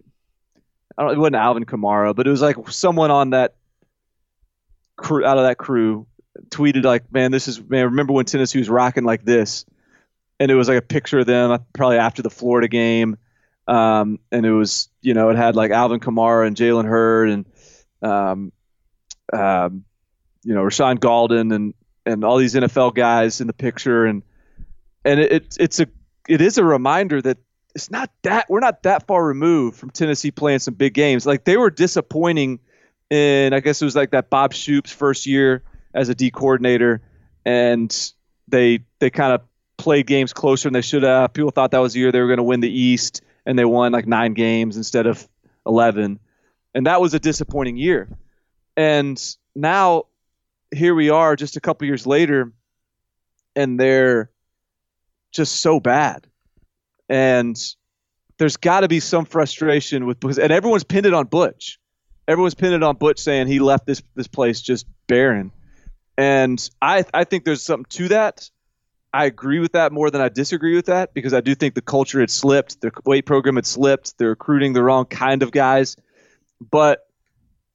[0.99, 1.13] I don't.
[1.13, 3.55] It wasn't Alvin Kamara, but it was like someone on that
[4.97, 6.05] crew out of that crew
[6.49, 7.85] tweeted like, "Man, this is man.
[7.85, 9.65] Remember when Tennessee was rocking like this?"
[10.41, 13.17] And it was like a picture of them, uh, probably after the Florida game,
[13.65, 17.45] um, and it was you know it had like Alvin Kamara and Jalen Hurd and
[18.01, 18.51] um,
[19.31, 19.85] um,
[20.43, 21.73] you know Rashaan Gaulden and
[22.05, 24.21] and all these NFL guys in the picture, and
[25.05, 25.87] and it, it's a
[26.27, 27.37] it is a reminder that
[27.75, 31.25] it's not that we're not that far removed from Tennessee playing some big games.
[31.25, 32.59] Like they were disappointing
[33.09, 37.01] in I guess it was like that Bob Shoop's first year as a D coordinator,
[37.45, 37.95] and
[38.47, 39.41] they they kind of
[39.77, 41.33] played games closer than they should have.
[41.33, 43.65] People thought that was the year they were going to win the East, and they
[43.65, 45.27] won like nine games instead of
[45.65, 46.19] eleven,
[46.73, 48.07] and that was a disappointing year.
[48.75, 49.21] And
[49.55, 50.05] now
[50.71, 52.51] here we are, just a couple years later,
[53.55, 54.31] and they're
[55.31, 56.28] just so bad.
[57.09, 57.59] And
[58.39, 61.77] there's got to be some frustration with because and everyone's pinned it on Butch.
[62.27, 65.51] Everyone's pinned it on Butch saying he left this this place just barren.
[66.17, 68.49] And I I think there's something to that.
[69.13, 71.81] I agree with that more than I disagree with that because I do think the
[71.81, 75.97] culture had slipped, the weight program had slipped, they're recruiting the wrong kind of guys.
[76.71, 77.07] But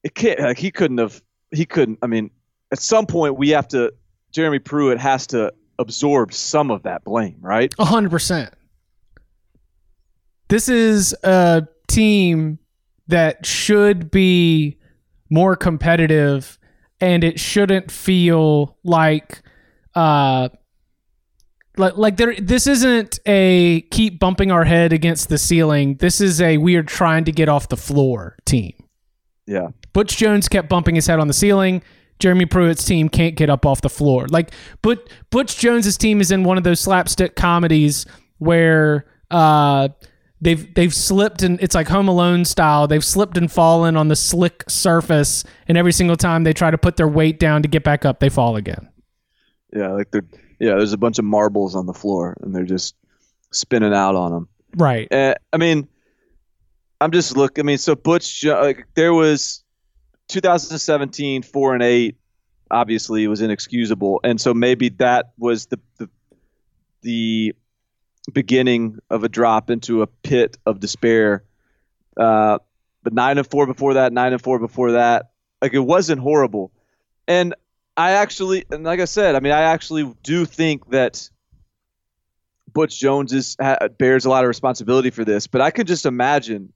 [0.02, 1.20] it can't like he couldn't have
[1.50, 2.30] he couldn't I mean,
[2.72, 3.92] at some point we have to
[4.32, 7.74] Jeremy Pruitt has to absorb some of that blame, right?
[7.78, 8.54] Hundred percent.
[10.54, 12.60] This is a team
[13.08, 14.78] that should be
[15.28, 16.60] more competitive,
[17.00, 19.42] and it shouldn't feel like,
[19.96, 20.50] uh,
[21.76, 22.36] like like there.
[22.36, 25.96] This isn't a keep bumping our head against the ceiling.
[25.96, 28.74] This is a we are trying to get off the floor team.
[29.48, 29.70] Yeah.
[29.92, 31.82] Butch Jones kept bumping his head on the ceiling.
[32.20, 34.26] Jeremy Pruitt's team can't get up off the floor.
[34.30, 38.06] Like, but Butch Jones's team is in one of those slapstick comedies
[38.38, 39.88] where uh,
[40.44, 42.86] they've they've slipped and it's like Home Alone style.
[42.86, 46.78] They've slipped and fallen on the slick surface, and every single time they try to
[46.78, 48.88] put their weight down to get back up, they fall again.
[49.74, 50.26] Yeah, like they're
[50.60, 50.76] yeah.
[50.76, 52.94] There's a bunch of marbles on the floor, and they're just
[53.50, 54.48] spinning out on them.
[54.76, 55.12] Right.
[55.12, 55.88] Uh, I mean,
[57.00, 57.58] I'm just look.
[57.58, 59.64] I mean, so Butch, like there was
[60.28, 62.16] 2017 four and eight.
[62.70, 66.08] Obviously, was inexcusable, and so maybe that was the the,
[67.02, 67.54] the
[68.32, 71.44] beginning of a drop into a pit of despair.
[72.16, 72.58] Uh,
[73.02, 76.72] but nine and four before that, nine and four before that, like it wasn't horrible.
[77.28, 77.54] And
[77.96, 81.28] I actually, and like I said, I mean, I actually do think that
[82.72, 85.46] Butch Jones is ha, bears a lot of responsibility for this.
[85.46, 86.72] But I could just imagine,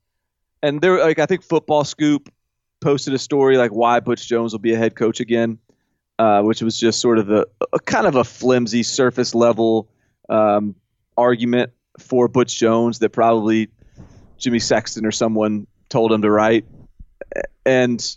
[0.63, 2.33] and there, like I think Football Scoop
[2.81, 5.59] posted a story like why Butch Jones will be a head coach again,
[6.19, 9.89] uh, which was just sort of a, a kind of a flimsy surface level
[10.29, 10.77] um,
[11.19, 13.69] argument for Butch Jones that probably
[14.39, 16.65] Jimmy Sexton or someone told him to write,
[17.67, 18.17] and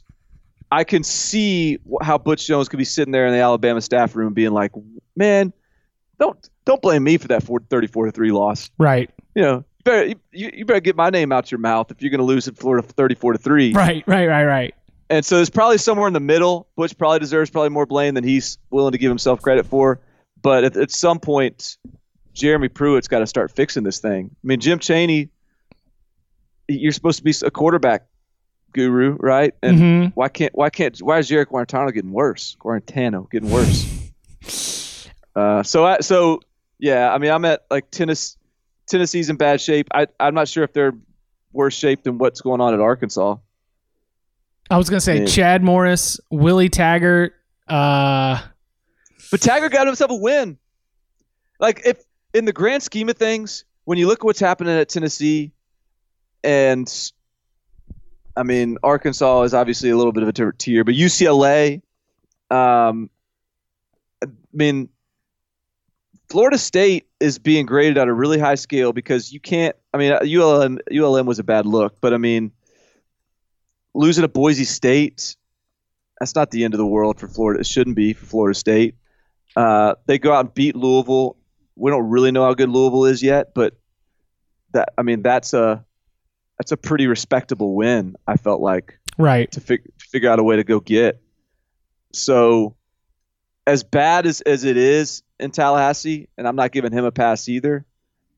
[0.71, 4.33] I can see how Butch Jones could be sitting there in the Alabama staff room
[4.33, 4.71] being like,
[5.15, 5.51] "Man,
[6.21, 8.69] don't don't blame me for that 34 to three loss.
[8.77, 9.09] Right.
[9.35, 12.11] You know, you better you, you better get my name out your mouth if you're
[12.11, 13.73] going to lose in Florida 34 to three.
[13.73, 14.03] Right.
[14.07, 14.27] Right.
[14.27, 14.45] Right.
[14.45, 14.75] Right.
[15.09, 16.67] And so it's probably somewhere in the middle.
[16.77, 19.99] Butch probably deserves probably more blame than he's willing to give himself credit for.
[20.41, 21.77] But at, at some point,
[22.33, 24.29] Jeremy Pruitt's got to start fixing this thing.
[24.33, 25.29] I mean, Jim Chaney,
[26.67, 28.07] you're supposed to be a quarterback
[28.73, 29.53] guru, right?
[29.61, 30.11] And Mhm.
[30.15, 32.55] why can't why can't why is Jarrett Guarantano getting worse?
[32.59, 35.09] Guarantano getting worse.
[35.35, 36.39] Uh, so I so
[36.79, 38.37] yeah, I mean, I'm at like Tennessee.
[38.87, 39.87] Tennessee's in bad shape.
[39.93, 40.93] I, I'm not sure if they're
[41.53, 43.37] worse shape than what's going on at Arkansas.
[44.69, 45.25] I was gonna say Yeah.
[45.25, 47.33] Chad Morris, Willie Taggart.
[47.67, 48.41] Uh,
[49.31, 50.57] But Taggart got himself a win.
[51.59, 52.03] Like if
[52.33, 55.51] in the grand scheme of things, when you look at what's happening at Tennessee,
[56.43, 57.11] and
[58.35, 61.81] I mean Arkansas is obviously a little bit of a tier, but UCLA,
[62.49, 63.09] um,
[64.23, 64.89] I mean
[66.29, 69.75] Florida State is being graded at a really high scale because you can't.
[69.93, 72.51] I mean ULM ULM was a bad look, but I mean
[73.93, 75.35] losing to Boise State,
[76.19, 77.59] that's not the end of the world for Florida.
[77.59, 78.95] It shouldn't be for Florida State.
[79.55, 81.35] Uh, they go out and beat Louisville.
[81.75, 83.79] We don't really know how good Louisville is yet, but
[84.73, 85.85] that I mean that's a
[86.61, 88.15] that's a pretty respectable win.
[88.27, 89.51] I felt like right.
[89.51, 91.19] to, fig- to figure out a way to go get.
[92.13, 92.75] So,
[93.65, 97.49] as bad as, as it is in Tallahassee, and I'm not giving him a pass
[97.49, 97.83] either,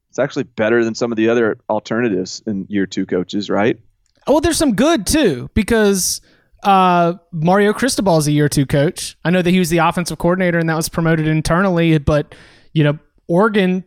[0.10, 3.78] it's actually better than some of the other alternatives in year two coaches, right?
[4.26, 6.22] Well, there's some good too because
[6.64, 9.18] uh, Mario Cristobal is a year two coach.
[9.26, 12.36] I know that he was the offensive coordinator and that was promoted internally, but
[12.72, 13.84] you know Oregon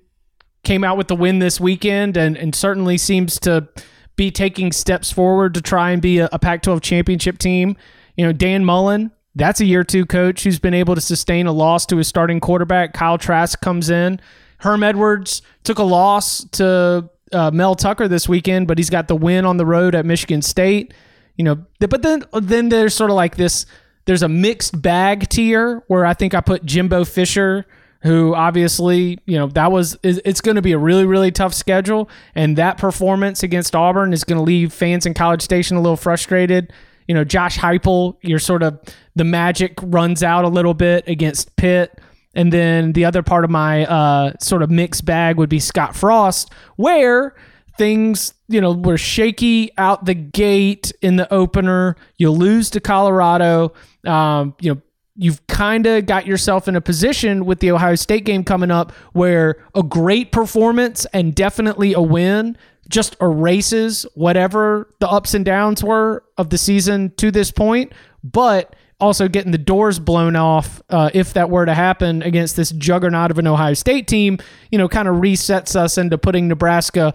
[0.64, 3.68] came out with the win this weekend and and certainly seems to
[4.16, 7.76] be taking steps forward to try and be a, a Pac-12 championship team.
[8.16, 9.12] You know Dan Mullen.
[9.34, 12.40] That's a year two coach who's been able to sustain a loss to his starting
[12.40, 12.94] quarterback.
[12.94, 14.18] Kyle Trask comes in.
[14.58, 19.16] Herm Edwards took a loss to uh, Mel Tucker this weekend, but he's got the
[19.16, 20.94] win on the road at Michigan State.
[21.36, 23.66] You know, but then then there's sort of like this.
[24.06, 27.66] There's a mixed bag tier where I think I put Jimbo Fisher,
[28.02, 32.08] who obviously you know that was it's going to be a really really tough schedule,
[32.34, 35.96] and that performance against Auburn is going to leave fans in College Station a little
[35.96, 36.72] frustrated.
[37.08, 38.80] You know, Josh Heupel, you're sort of
[39.14, 42.00] the magic runs out a little bit against Pitt.
[42.34, 45.96] And then the other part of my uh, sort of mixed bag would be Scott
[45.96, 47.34] Frost, where
[47.78, 51.96] things, you know, were shaky out the gate in the opener.
[52.18, 53.72] You lose to Colorado.
[54.04, 54.82] Um, you know,
[55.16, 58.92] you've kind of got yourself in a position with the Ohio State game coming up
[59.12, 62.56] where a great performance and definitely a win
[62.88, 67.92] just erases whatever the ups and downs were of the season to this point.
[68.22, 72.70] But also getting the doors blown off uh, if that were to happen against this
[72.72, 74.38] juggernaut of an Ohio State team,
[74.70, 77.12] you know, kind of resets us into putting Nebraska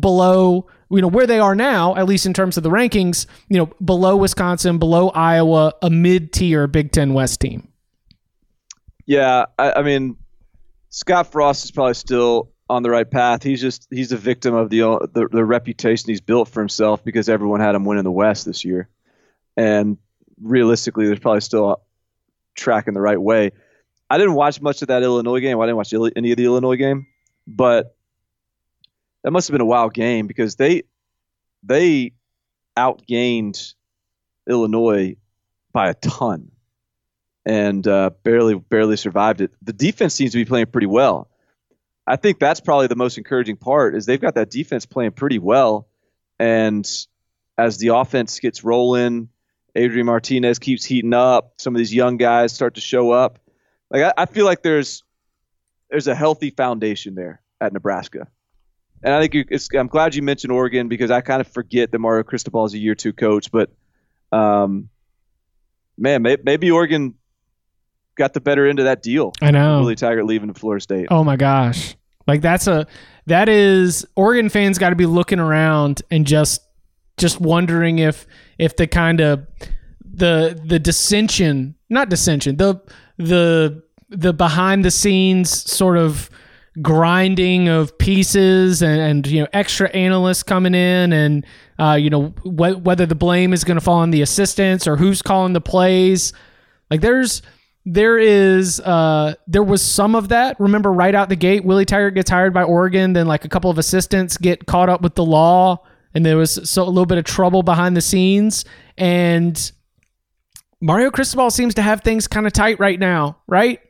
[0.00, 3.56] below, you know, where they are now, at least in terms of the rankings, you
[3.56, 7.68] know, below Wisconsin, below Iowa, a mid tier Big Ten West team.
[9.06, 10.16] Yeah, I, I mean,
[10.90, 13.42] Scott Frost is probably still on the right path.
[13.42, 17.02] He's just he's a victim of the, uh, the the reputation he's built for himself
[17.02, 18.88] because everyone had him winning the West this year,
[19.56, 19.96] and
[20.40, 21.76] realistically, there's probably still uh,
[22.54, 23.52] tracking the right way.
[24.10, 25.58] I didn't watch much of that Illinois game.
[25.58, 27.06] I didn't watch any of the Illinois game,
[27.46, 27.96] but
[29.22, 30.82] that must have been a wild game because they
[31.62, 32.12] they
[32.76, 33.74] outgained
[34.48, 35.16] Illinois
[35.72, 36.50] by a ton
[37.44, 39.52] and uh, barely barely survived it.
[39.62, 41.28] The defense seems to be playing pretty well.
[42.06, 45.38] I think that's probably the most encouraging part is they've got that defense playing pretty
[45.38, 45.88] well,
[46.38, 46.88] and
[47.56, 49.28] as the offense gets rolling,
[49.74, 51.54] Adrian Martinez keeps heating up.
[51.58, 53.38] Some of these young guys start to show up.
[53.90, 55.04] Like I, I feel like there's
[55.90, 58.26] there's a healthy foundation there at Nebraska,
[59.02, 61.90] and I think you, it's, I'm glad you mentioned Oregon because I kind of forget
[61.92, 63.70] that Mario Cristobal is a year two coach, but
[64.30, 64.88] um,
[65.98, 67.14] man, may, maybe Oregon
[68.16, 69.32] got the better end of that deal.
[69.40, 69.80] I know.
[69.80, 71.08] Willie Taggart leaving to Florida State.
[71.10, 71.96] Oh my gosh.
[72.26, 72.86] Like that's a
[73.26, 76.60] that is Oregon fans got to be looking around and just
[77.16, 78.26] just wondering if
[78.58, 79.46] if the kind of
[80.02, 82.80] the the dissension, not dissension, the
[83.16, 86.30] the the behind the scenes sort of
[86.80, 91.44] grinding of pieces and, and you know extra analysts coming in and
[91.78, 94.96] uh, you know wh- whether the blame is going to fall on the assistants or
[94.96, 96.32] who's calling the plays
[96.90, 97.42] like there's
[97.84, 100.58] there is uh there was some of that.
[100.60, 103.70] Remember right out the gate, Willie Taggart gets hired by Oregon, then like a couple
[103.70, 107.18] of assistants get caught up with the law, and there was so a little bit
[107.18, 108.64] of trouble behind the scenes.
[108.96, 109.72] And
[110.80, 113.80] Mario Cristobal seems to have things kind of tight right now, right?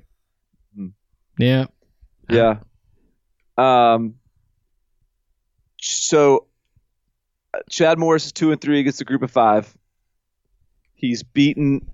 [1.38, 1.66] Yeah.
[2.30, 2.58] Yeah.
[3.56, 4.14] Um.
[5.80, 6.46] So,
[7.68, 9.76] Chad Morris is two and three against the group of five.
[10.94, 11.84] He's beaten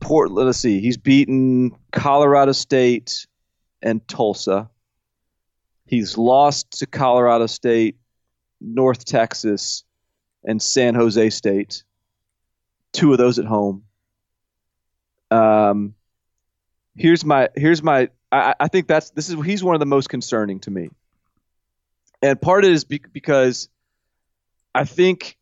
[0.00, 0.46] Portland.
[0.46, 0.80] Let's see.
[0.80, 3.26] He's beaten Colorado State
[3.82, 4.70] and Tulsa.
[5.86, 7.96] He's lost to Colorado State,
[8.60, 9.84] North Texas,
[10.44, 11.82] and San Jose State.
[12.92, 13.84] Two of those at home.
[15.30, 15.94] Um,
[16.96, 20.08] here's my here's my I, I think that's this is he's one of the most
[20.08, 20.90] concerning to me.
[22.22, 23.68] and part of it is be- because
[24.74, 25.36] I think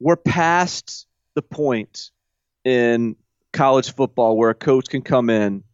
[0.00, 2.10] we're past the point
[2.64, 3.16] in
[3.52, 5.64] college football where a coach can come in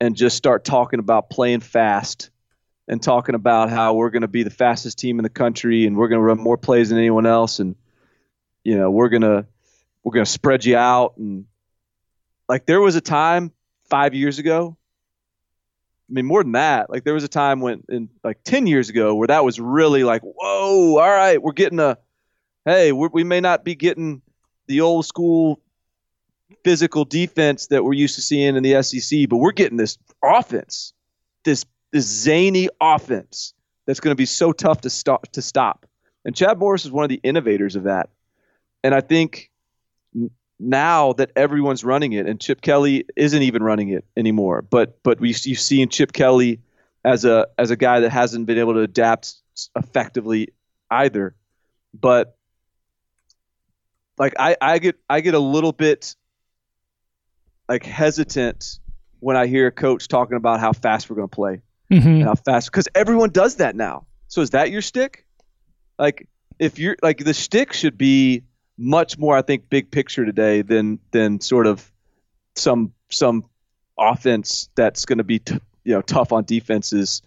[0.00, 2.30] and just start talking about playing fast
[2.86, 5.96] and talking about how we're going to be the fastest team in the country and
[5.96, 7.76] we're going to run more plays than anyone else and
[8.64, 9.46] you know we're going to
[10.02, 11.46] we're going to spread you out and
[12.48, 13.52] like there was a time
[13.90, 14.76] 5 years ago
[16.10, 18.88] I mean more than that like there was a time when in like 10 years
[18.88, 21.98] ago where that was really like whoa all right we're getting a
[22.64, 24.22] hey we may not be getting
[24.66, 25.60] the old school
[26.64, 30.94] physical defense that we're used to seeing in the SEC but we're getting this offense
[31.44, 33.54] this this zany offense
[33.88, 35.86] that's going to be so tough to stop to stop.
[36.24, 38.10] And Chad Morris is one of the innovators of that.
[38.84, 39.50] And I think
[40.58, 45.20] now that everyone's running it, and Chip Kelly isn't even running it anymore, but but
[45.20, 46.60] we you see in Chip Kelly
[47.04, 49.34] as a as a guy that hasn't been able to adapt
[49.76, 50.48] effectively
[50.90, 51.34] either.
[51.94, 52.36] But
[54.18, 56.16] like I, I get I get a little bit
[57.68, 58.80] like hesitant
[59.20, 62.06] when I hear a coach talking about how fast we're going to play Mm-hmm.
[62.06, 64.06] and how fast because everyone does that now.
[64.26, 65.24] So is that your stick?
[65.98, 66.28] Like
[66.58, 68.42] if you're like the stick should be
[68.78, 71.90] much more, I think, big picture today than than sort of
[72.54, 73.44] some some
[73.98, 77.22] offense that's going to be t- you know tough on defenses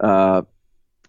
[0.00, 0.42] uh,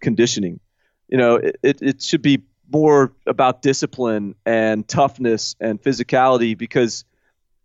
[0.00, 0.60] conditioning.
[1.08, 7.04] You know, it, it, should be more about discipline and toughness and physicality because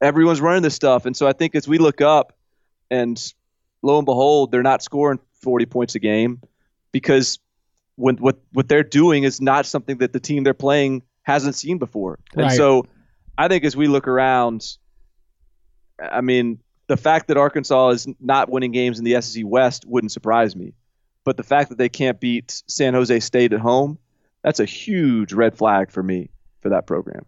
[0.02, 1.06] everyone's running this stuff.
[1.06, 2.38] And so I think as we look up
[2.90, 3.22] and
[3.82, 6.42] lo and behold, they're not scoring 40 points a game
[6.94, 7.40] because
[7.96, 11.78] when what what they're doing is not something that the team they're playing hasn't seen
[11.78, 12.20] before.
[12.34, 12.58] And Right.
[12.58, 12.86] so
[13.38, 14.78] I think as we look around,
[16.00, 20.12] I mean, the fact that Arkansas is not winning games in the SEC West wouldn't
[20.12, 20.74] surprise me.
[21.24, 23.98] But the fact that they can't beat San Jose State at home,
[24.44, 27.26] that's a huge red flag for me for that program.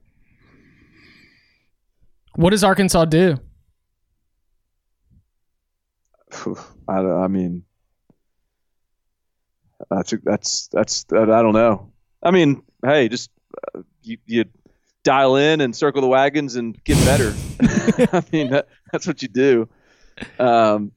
[2.35, 3.37] What does Arkansas do?
[6.87, 7.63] I, I mean,
[9.89, 11.91] that's that's that's I don't know.
[12.21, 13.29] I mean, hey, just
[13.73, 14.45] uh, you, you
[15.03, 17.33] dial in and circle the wagons and get better.
[18.13, 19.69] I mean, that, that's what you do.
[20.39, 20.91] Um,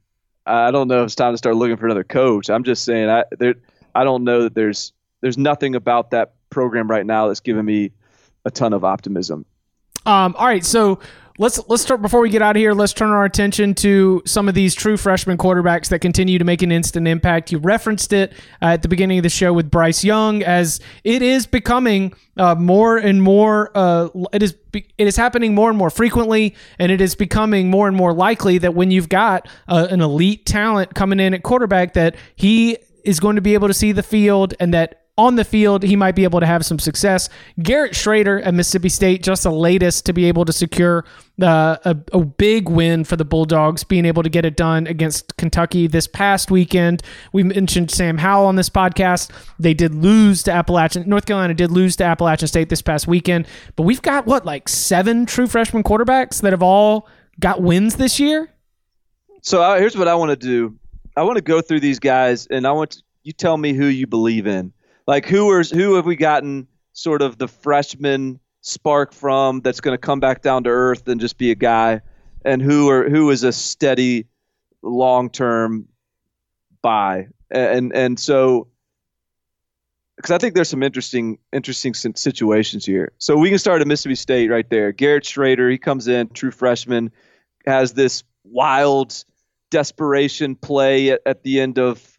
[0.47, 2.49] I don't know if it's time to start looking for another coach.
[2.49, 3.55] I'm just saying, I there,
[3.95, 7.93] I don't know that there's there's nothing about that program right now that's giving me
[8.45, 9.45] a ton of optimism.
[10.07, 11.01] Um, all right, so
[11.39, 12.73] let's let's start before we get out of here.
[12.73, 16.63] Let's turn our attention to some of these true freshman quarterbacks that continue to make
[16.63, 17.53] an instant impact.
[17.53, 21.23] You referenced it uh, at the beginning of the show with Bryce Young, as it
[21.23, 23.71] is becoming uh, more and more.
[23.75, 27.89] Uh, it is it is happening more and more frequently, and it is becoming more
[27.89, 31.95] and more likely that when you've got uh, an elite talent coming in at quarterback,
[31.95, 35.45] that he is going to be able to see the field and that on the
[35.45, 37.29] field, he might be able to have some success.
[37.61, 41.05] Garrett Shrader at Mississippi State, just the latest to be able to secure
[41.43, 45.37] uh, a, a big win for the Bulldogs, being able to get it done against
[45.37, 47.03] Kentucky this past weekend.
[47.33, 49.31] We mentioned Sam Howell on this podcast.
[49.59, 53.49] They did lose to Appalachian, North Carolina did lose to Appalachian State this past weekend,
[53.75, 57.09] but we've got what, like seven true freshman quarterbacks that have all
[57.41, 58.51] got wins this year?
[59.43, 60.79] So uh, here's what I want to do.
[61.17, 63.87] I want to go through these guys, and I want to, you tell me who
[63.87, 64.73] you believe in.
[65.09, 69.95] Like who are who have we gotten sort of the freshman spark from that's going
[69.95, 72.03] to come back down to earth and just be a guy,
[72.45, 74.27] and who are who is a steady
[74.83, 75.89] long term
[76.83, 78.69] buy, and and so
[80.17, 83.13] because I think there's some interesting interesting situations here.
[83.17, 84.93] So we can start at Mississippi State right there.
[84.93, 87.11] Garrett Shrader, he comes in, true freshman,
[87.65, 89.25] has this wild
[89.71, 92.18] desperation play at, at the end of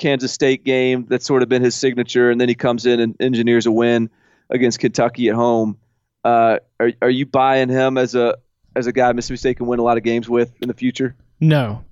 [0.00, 3.14] Kansas State game that's sort of been his signature, and then he comes in and
[3.20, 4.10] engineers a win
[4.50, 5.78] against Kentucky at home.
[6.24, 8.36] Uh, are are you buying him as a
[8.74, 11.14] as a guy Mississippi State can win a lot of games with in the future?
[11.38, 11.84] No.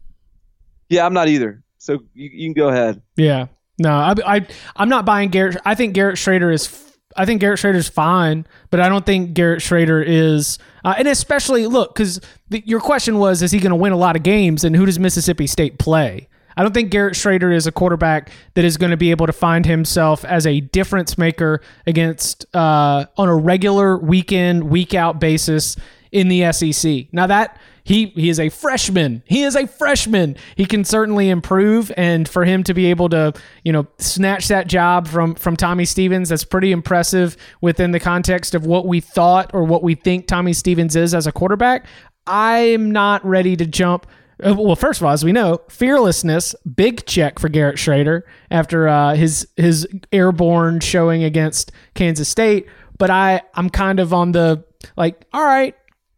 [0.88, 1.62] Yeah, I'm not either.
[1.78, 3.00] So you, you can go ahead.
[3.16, 3.46] Yeah.
[3.78, 5.56] No, I, I I'm not buying Garrett.
[5.64, 6.66] I think Garrett Shrader is.
[6.66, 10.58] f- I think Garrett Shrader's fine, but I don't think Garrett Shrader is.
[10.84, 14.16] Uh, and especially look, because your question was, is he going to win a lot
[14.16, 14.64] of games?
[14.64, 16.28] And who does Mississippi State play?
[16.58, 19.32] I don't think Garrett Shrader is a quarterback that is going to be able to
[19.32, 25.76] find himself as a difference maker against uh, on a regular weekend, week out basis
[26.10, 27.06] in the SEC.
[27.12, 30.36] Now that he he is a freshman, he is a freshman.
[30.56, 34.66] He can certainly improve, and for him to be able to you know snatch that
[34.66, 39.52] job from from Tommy Stevens, that's pretty impressive within the context of what we thought
[39.54, 41.86] or what we think Tommy Stevens is as a quarterback.
[42.26, 44.06] I'm not ready to jump
[44.40, 49.14] Well, first of all, as we know, fearlessness, big check for Garrett Shrader after uh,
[49.14, 52.66] his his airborne showing against Kansas State.
[52.98, 54.64] But I I'm kind of on the
[54.96, 55.74] like, all right,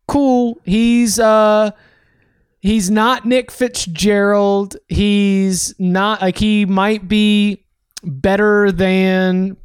[0.07, 0.61] cool.
[0.65, 1.71] He's uh
[2.61, 4.77] he's not Nick Fitzgerald.
[4.89, 7.65] He's not like he might be
[8.03, 9.57] better than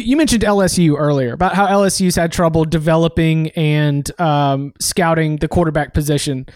[0.00, 5.94] you, mentioned LSU earlier about how LSU's had trouble developing and um, scouting the quarterback
[5.94, 6.46] position.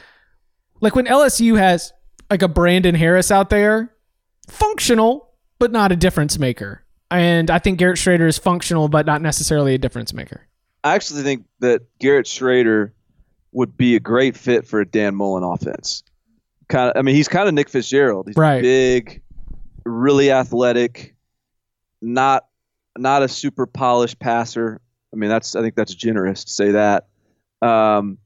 [0.80, 1.93] Like when LSU has
[2.30, 3.93] like a Brandon Harris out there,
[4.49, 6.82] functional but not a difference maker.
[7.11, 10.47] And I think Garrett Shrader is functional but not necessarily a difference maker.
[10.84, 12.93] I actually think that Garrett Shrader
[13.53, 16.03] would be a great fit for a Dan Mullen offense.
[16.68, 18.26] Kind of, I mean, he's kind of Nick Fitzgerald.
[18.28, 18.61] He's Right.
[18.61, 19.22] big,
[19.84, 21.14] really athletic,
[22.03, 22.45] not
[22.99, 24.80] not a super polished passer.
[25.12, 27.07] I mean, that's I think that's generous to say that.
[27.62, 28.18] Um,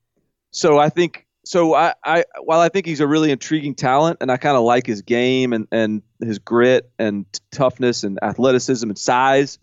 [0.51, 1.75] so I think so.
[1.75, 4.87] I, I while I think he's a really intriguing talent, and I kind of like
[4.87, 9.59] his game and and his grit and toughness and athleticism and size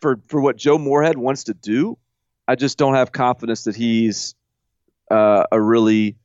[0.00, 1.98] for for what Joe Moorhead wants to do.
[2.48, 4.34] I just don't have confidence that he's
[5.10, 6.16] uh, a really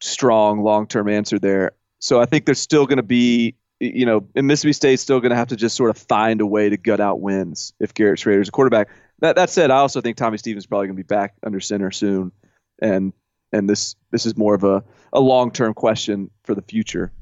[0.00, 1.72] strong long term answer there.
[1.98, 5.30] So I think there's still going to be, you know, in Mississippi State's still going
[5.30, 8.18] to have to just sort of find a way to gut out wins if Garrett
[8.18, 8.88] Shrader's a quarterback.
[9.20, 11.60] That that said, I also think Tommy Stevens is probably going to be back under
[11.60, 12.32] center soon,
[12.80, 13.12] and
[13.52, 17.12] and this this is more of a, a long term question for the future.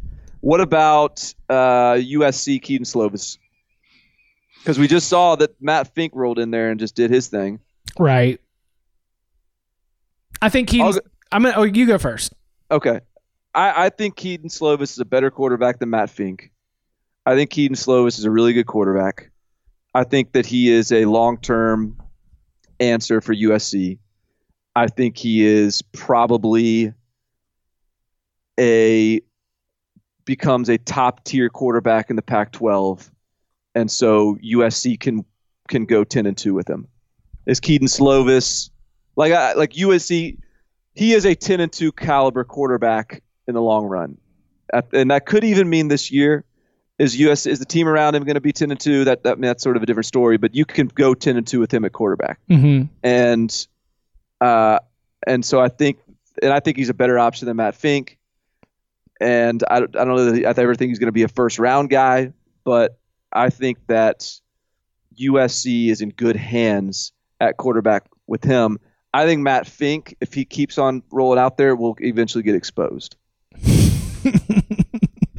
[0.40, 3.38] What about uh, USC Kedon Slovis?
[4.59, 7.61] Because we just saw that Matt Fink rolled in there and just did his thing.
[7.98, 8.40] Right.
[10.40, 11.00] I think go-
[11.30, 11.55] I'm gonna.
[11.57, 12.32] Oh, you go first.
[12.70, 13.00] Okay.
[13.55, 16.50] I, I think Kedon Slovis is a better quarterback than Matt Fink.
[17.26, 19.30] I think Kedon Slovis is a really good quarterback.
[19.94, 22.00] I think that he is a long term
[22.80, 23.98] answer for USC.
[24.74, 26.94] I think he is probably
[28.59, 29.20] a
[30.24, 33.11] becomes a top tier quarterback in the Pac 12.
[33.74, 35.24] And so USC can
[35.68, 36.88] can go ten and two with him.
[37.46, 38.70] Is Kedon Slovis
[39.16, 40.38] like I, like USC
[40.94, 44.18] he is a 10 and 2 caliber quarterback in the long run.
[44.93, 46.45] And that could even mean this year
[46.99, 49.40] is US is the team around him going to be 10 and 2 that, that
[49.40, 51.84] that's sort of a different story, but you can go 10 and 2 with him
[51.84, 52.38] at quarterback.
[52.49, 52.86] Mm-hmm.
[53.03, 53.66] And
[54.40, 54.78] uh
[55.26, 55.99] and so I think
[56.40, 58.18] and I think he's a better option than Matt Fink.
[59.20, 61.28] And I, don't- I don't know that I ever think he's going to be a
[61.28, 62.32] first round guy,
[62.64, 62.99] but
[63.32, 64.28] I think that
[65.20, 68.78] USC is in good hands at quarterback with him.
[69.14, 73.16] I think Matt Fink, if he keeps on rolling out there, will eventually get exposed.
[74.24, 74.30] I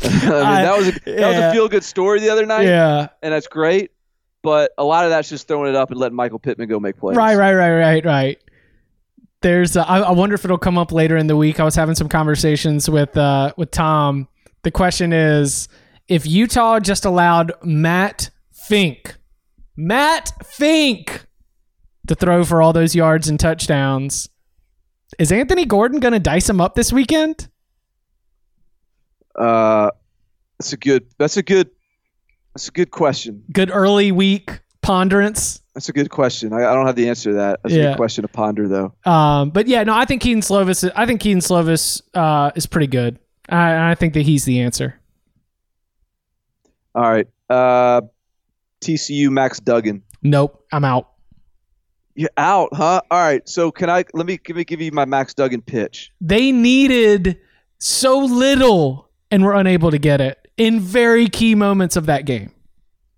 [0.02, 3.08] mean, that was a, that was a feel good story the other night, Yeah.
[3.22, 3.92] and that's great.
[4.42, 6.98] But a lot of that's just throwing it up and letting Michael Pittman go make
[6.98, 7.16] plays.
[7.16, 8.38] Right, right, right, right, right.
[9.42, 9.78] There's.
[9.78, 11.60] Uh, I, I wonder if it'll come up later in the week.
[11.62, 14.28] I was having some conversations with uh, with Tom.
[14.64, 15.70] The question is,
[16.10, 19.16] if Utah just allowed Matt Fink,
[19.78, 21.26] Matt Fink,
[22.08, 24.28] to throw for all those yards and touchdowns,
[25.20, 27.48] is Anthony Gordon going to dice him up this weekend?
[29.38, 29.92] Uh,
[30.60, 31.06] that's a good.
[31.18, 31.70] That's a good.
[32.54, 33.44] That's a good question.
[33.52, 35.62] Good early week ponderance.
[35.74, 36.54] That's a good question.
[36.54, 37.62] I, I don't have the answer to that.
[37.64, 37.84] That's a Yeah.
[37.90, 38.94] good question to ponder, though.
[39.10, 40.90] Um, but yeah, no, I think Kedon Slovis.
[40.96, 43.18] I think Kedon Slovis uh, is pretty good.
[43.50, 45.00] I, I think that he's the answer.
[46.96, 47.28] All right.
[47.50, 48.02] Uh,
[48.82, 50.04] TCU Max Duggan.
[50.22, 51.10] Nope, I'm out.
[52.16, 53.02] You're out, huh?
[53.10, 53.48] All right.
[53.50, 56.12] So can I let me let me give you my Max Duggan pitch.
[56.22, 57.40] They needed
[57.80, 62.26] so little and we were unable to get it in very key moments of that
[62.26, 62.52] game.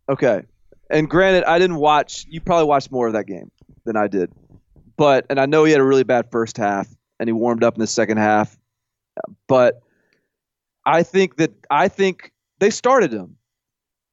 [0.08, 0.44] Okay.
[0.90, 2.26] And granted, I didn't watch.
[2.30, 3.52] You probably watched more of that game
[3.84, 4.32] than I did,
[4.96, 6.88] but and I know he had a really bad first half,
[7.20, 8.58] and he warmed up in the second half.
[9.48, 9.82] But
[10.86, 13.36] I think that I think they started him,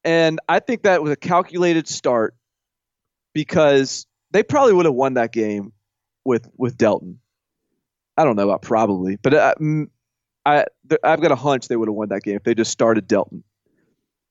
[0.03, 2.35] and I think that was a calculated start
[3.33, 5.73] because they probably would have won that game
[6.25, 7.21] with with Delton.
[8.17, 9.89] I don't know about probably, but mm,
[10.45, 10.67] I
[11.03, 13.45] I've got a hunch they would have won that game if they just started Delton.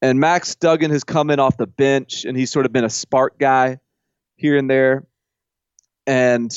[0.01, 2.89] And Max Duggan has come in off the bench, and he's sort of been a
[2.89, 3.79] spark guy
[4.35, 5.05] here and there.
[6.07, 6.51] And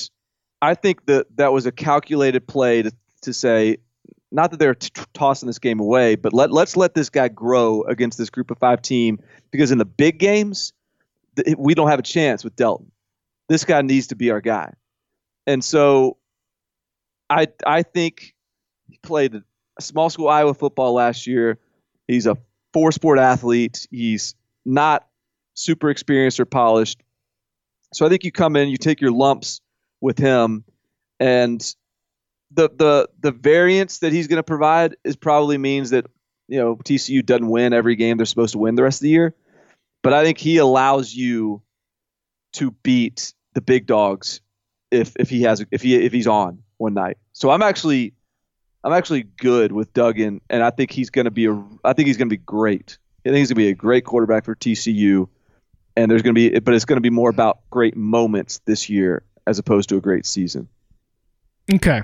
[0.63, 2.93] I think that that was a calculated play to,
[3.23, 3.77] to say,
[4.33, 7.83] not that they're t- tossing this game away, but let let's let this guy grow
[7.83, 10.73] against this group of five team because in the big games,
[11.37, 12.91] th- we don't have a chance with Delton.
[13.49, 14.73] This guy needs to be our guy,
[15.47, 16.17] and so
[17.29, 18.34] I I think
[18.95, 19.42] he played
[19.80, 21.59] small school Iowa football last year.
[22.07, 22.36] He's a
[22.72, 23.88] four sport athlete.
[23.90, 24.34] He's
[24.64, 25.07] not
[25.55, 27.03] super experienced or polished.
[27.92, 29.61] So I think you come in, you take your lumps
[30.01, 30.64] with him,
[31.18, 31.61] and
[32.53, 36.07] the the the variance that he's going to provide is probably means that
[36.49, 39.11] you know TCU doesn't win every game they're supposed to win the rest of the
[39.11, 39.34] year,
[40.03, 41.62] but I think he allows you
[42.55, 44.40] to beat the big dogs
[44.90, 47.18] if if he has if he if he's on one night.
[47.32, 48.14] So I'm actually
[48.85, 52.07] I'm actually good with Duggan, and I think he's going to be a I think
[52.07, 52.99] he's going to be great.
[53.24, 55.26] I think he's going to be a great quarterback for TCU,
[55.97, 58.91] and there's going to be but it's going to be more about great moments this
[58.91, 60.68] year as opposed to a great season.
[61.72, 62.03] Okay.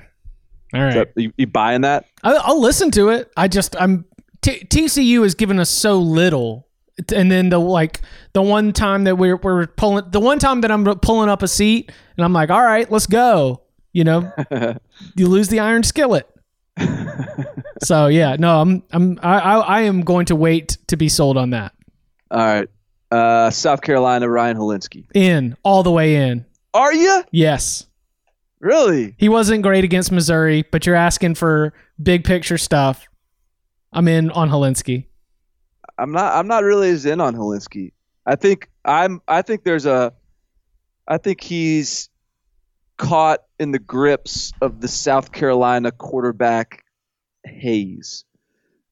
[0.73, 0.93] All right.
[0.93, 2.05] That- you, you buying that?
[2.23, 3.31] I, I'll listen to it.
[3.37, 4.05] I just I'm
[4.41, 6.67] T- TCU has given us so little,
[7.13, 8.01] and then the like
[8.33, 11.47] the one time that we're we're pulling the one time that I'm pulling up a
[11.47, 13.61] seat and I'm like, all right, let's go.
[13.93, 14.31] You know,
[15.15, 16.27] you lose the iron skillet.
[17.83, 21.37] so yeah, no, I'm I'm I, I I am going to wait to be sold
[21.37, 21.73] on that.
[22.29, 22.69] All right.
[23.11, 25.05] Uh, South Carolina, Ryan Hilinski.
[25.13, 26.45] In all the way in.
[26.73, 27.85] Are you Yes.
[28.61, 29.15] really?
[29.17, 33.07] He wasn't great against Missouri, but you're asking for big picture stuff.
[33.91, 35.07] I'm in on Hilinski.
[35.97, 36.33] I'm not.
[36.35, 37.91] I'm not really as in on Hilinski.
[38.25, 39.21] I think I'm.
[39.27, 40.13] I think there's a.
[41.07, 42.09] I think he's
[43.01, 46.83] caught in the grips of the South Carolina quarterback
[47.43, 48.23] haze.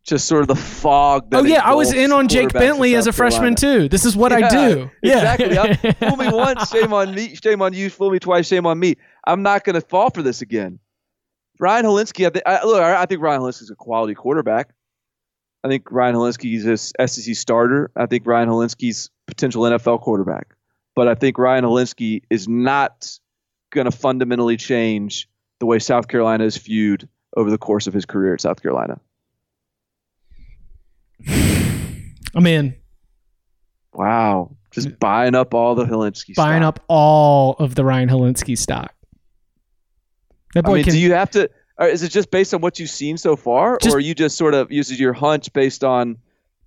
[0.03, 1.29] Just sort of the fog.
[1.29, 3.83] That Oh yeah, I was in on Jake Bentley as a freshman Carolina.
[3.83, 3.89] too.
[3.89, 4.89] This is what I Yeah, do.
[5.03, 5.91] Yeah, Exactly.
[6.09, 7.35] Fool me once, shame on me.
[7.35, 7.91] Shame on you.
[7.91, 8.95] Fool me twice, shame on me.
[9.27, 10.79] I'm not going to fall for this again.
[11.59, 12.25] Ryan Hilinski.
[12.25, 14.73] I, th- I, look, I I think Ryan Hilinski is a quality quarterback.
[15.63, 17.91] I think Ryan Hilinski is a SEC starter.
[17.95, 20.55] I think Ryan Hilinski's potential NFL quarterback.
[20.95, 23.19] But I think Ryan Hilinski is not
[23.71, 28.05] going to fundamentally change the way South Carolina is viewed over the course of his
[28.05, 28.99] career at South Carolina.
[32.35, 32.75] I'm in.
[33.93, 34.55] Wow.
[34.71, 36.75] Just buying up all the Hilinski Buying stock.
[36.75, 38.93] up all of the Ryan Hilinski stock.
[40.53, 40.93] That boy I mean, can.
[40.93, 41.49] do you have to?
[41.77, 44.13] Or is it just based on what you've seen so far, Just- or are you
[44.13, 46.17] just sort of uses your hunch based on,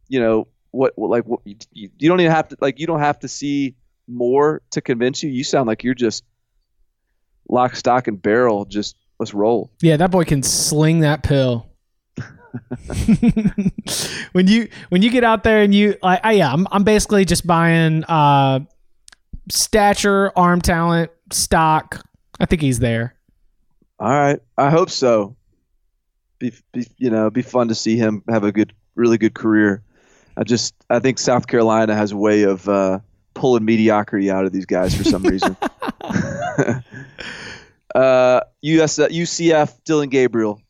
[0.08, 1.56] you know, what, what like what you,
[1.98, 3.74] you don't even have to like you don't have to see
[4.08, 5.30] more to convince you.
[5.30, 6.24] You sound like you're just
[7.48, 8.64] lock, stock, and barrel.
[8.64, 9.70] Just let's roll.
[9.80, 11.68] yeah, that boy can sling that pill.
[14.32, 17.24] when you when you get out there and you like, I, yeah, I'm I'm basically
[17.24, 18.60] just buying uh,
[19.50, 22.04] stature, arm talent, stock.
[22.40, 23.14] I think he's there.
[23.98, 25.36] All right, I hope so.
[26.38, 29.82] Be, be you know, be fun to see him have a good, really good career.
[30.36, 32.98] I just I think South Carolina has a way of uh,
[33.34, 35.56] pulling mediocrity out of these guys for some reason.
[37.94, 40.60] uh, US UCF Dillon Gabriel.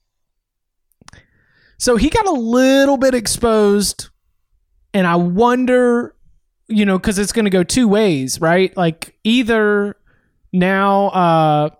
[1.78, 4.10] So he got a little bit exposed,
[4.94, 6.14] and I wonder,
[6.68, 8.76] you know, because it's going to go two ways, right?
[8.76, 9.96] Like either
[10.52, 11.70] now uh,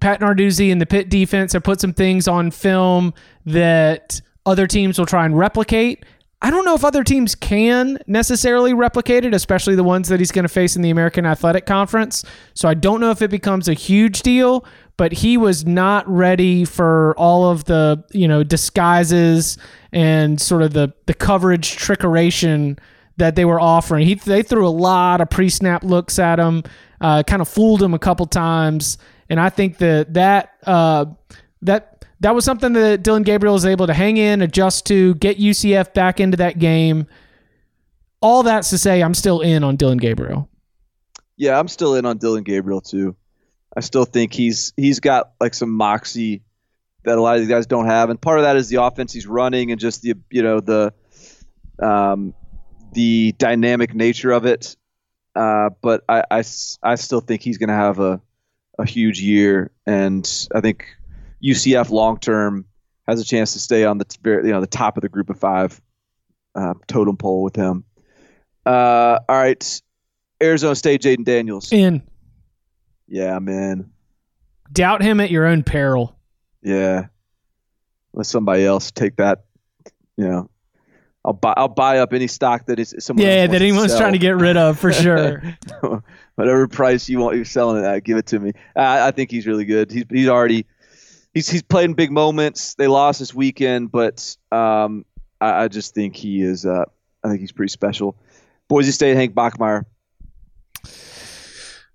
[0.00, 3.12] Pat Narduzzi and the Pitt defense have put some things on film
[3.46, 6.04] that other teams will try and replicate.
[6.42, 10.32] I don't know if other teams can necessarily replicate it, especially the ones that he's
[10.32, 12.24] going to face in the American Athletic Conference.
[12.54, 14.64] So I don't know if it becomes a huge deal,
[14.96, 19.58] but he was not ready for all of the, you know, disguises
[19.92, 22.78] and sort of the the coverage trickeration
[23.18, 24.06] that they were offering.
[24.06, 26.62] He they threw a lot of pre-snap looks at him,
[27.00, 28.96] uh, kind of fooled him a couple times,
[29.28, 31.06] and I think that that uh,
[31.62, 31.89] that
[32.20, 35.94] that was something that Dillon Gabriel was able to hang in, adjust to, get UCF
[35.94, 37.06] back into that game.
[38.20, 40.48] All that's to say, I'm still in on Dillon Gabriel.
[41.36, 43.16] Yeah, I'm still in on Dillon Gabriel too.
[43.74, 46.42] I still think he's he's got like some moxie
[47.04, 49.12] that a lot of these guys don't have, and part of that is the offense
[49.12, 50.92] he's running and just the you know the
[51.78, 52.34] um,
[52.92, 54.76] the dynamic nature of it.
[55.34, 56.42] Uh, but i
[56.82, 58.20] i still think he's going to have a
[58.78, 60.86] a huge year, and I think
[61.42, 62.64] UCF long term
[63.08, 65.30] has a chance to stay on the very- you know the top of the group
[65.30, 65.80] of five
[66.54, 67.84] uh, totem pole with him.
[68.66, 69.82] Uh, all right,
[70.42, 71.72] Arizona State, Jayden Daniels.
[71.72, 72.02] In.
[73.08, 73.90] Yeah, man.
[74.72, 76.14] Doubt him at your own peril.
[76.62, 77.06] Yeah.
[78.12, 79.44] Let somebody else take that.
[80.16, 80.50] You know,
[81.24, 81.54] I'll buy.
[81.56, 83.26] I'll buy up any stock that is someone.
[83.26, 84.00] Yeah, that anyone's sell.
[84.00, 85.42] trying to get rid of for sure.
[86.34, 88.04] Whatever price you want, you're selling it at.
[88.04, 88.52] Give it to me.
[88.76, 89.90] I, I think he's really good.
[89.90, 90.66] He's he's already.
[91.34, 92.74] He's he's played in big moments.
[92.74, 95.04] They lost this weekend, but um,
[95.40, 96.66] I, I just think he is.
[96.66, 96.84] Uh,
[97.22, 98.16] I think he's pretty special.
[98.68, 99.84] Boise State, Hank Bachmeier.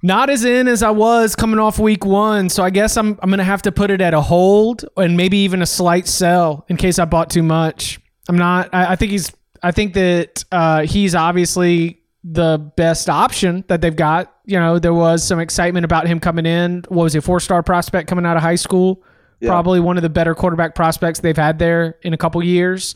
[0.01, 3.29] Not as in as I was coming off week one, so I guess I'm I'm
[3.29, 6.77] gonna have to put it at a hold and maybe even a slight sell in
[6.77, 7.99] case I bought too much.
[8.29, 8.69] I'm not.
[8.73, 9.31] I, I think he's.
[9.63, 14.31] I think that uh, he's obviously the best option that they've got.
[14.45, 16.83] You know, there was some excitement about him coming in.
[16.89, 19.03] What was he, a four star prospect coming out of high school?
[19.39, 19.49] Yeah.
[19.49, 22.95] Probably one of the better quarterback prospects they've had there in a couple years.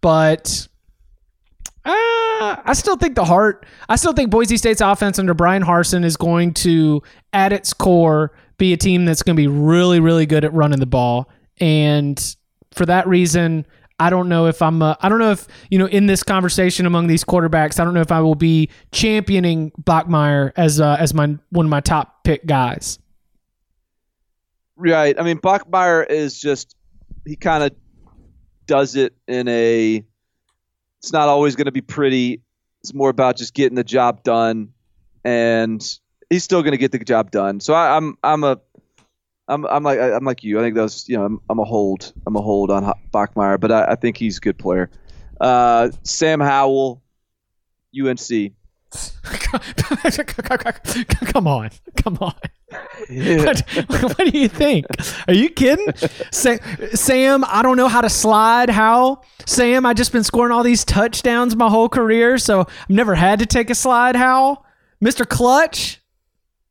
[0.00, 0.68] But
[1.84, 6.04] uh, I still think the heart, I still think Boise State's offense under Bryan Harsin
[6.04, 7.02] is going to,
[7.32, 10.78] at its core, be a team that's going to be really, really good at running
[10.78, 11.28] the ball.
[11.58, 12.36] And
[12.72, 13.66] for that reason,
[13.98, 17.06] I don't know if I'm, I don't know if, you know, in this conversation among
[17.06, 21.36] these quarterbacks, I don't know if I will be championing Bachmeier as, uh, as my,
[21.50, 22.98] one of my top pick guys.
[24.76, 25.18] Right.
[25.18, 26.76] I mean, Bachmeier is just
[27.24, 27.72] he kind of
[28.66, 30.04] does it in a.
[31.00, 32.42] It's not always going to be pretty.
[32.80, 34.72] It's more about just getting the job done,
[35.24, 35.82] and
[36.30, 37.60] he's still going to get the job done.
[37.60, 38.60] So I, I'm I'm a.
[39.48, 40.58] I'm, I'm like I'm like you.
[40.58, 43.72] I think that's you know I'm, I'm a hold I'm a hold on Bachmeier, but
[43.72, 44.88] I, I think he's a good player.
[45.40, 47.02] Uh, Sam Howell,
[47.94, 48.52] UNC.
[51.32, 52.34] come on, come on.
[53.08, 54.86] What, what do you think?
[55.28, 55.86] Are you kidding?
[56.30, 56.56] Sa-
[56.94, 58.70] Sam, I don't know how to slide.
[58.70, 59.22] How?
[59.46, 63.38] Sam, I just been scoring all these touchdowns my whole career, so I've never had
[63.40, 64.16] to take a slide.
[64.16, 64.64] How?
[65.04, 65.28] Mr.
[65.28, 66.00] Clutch?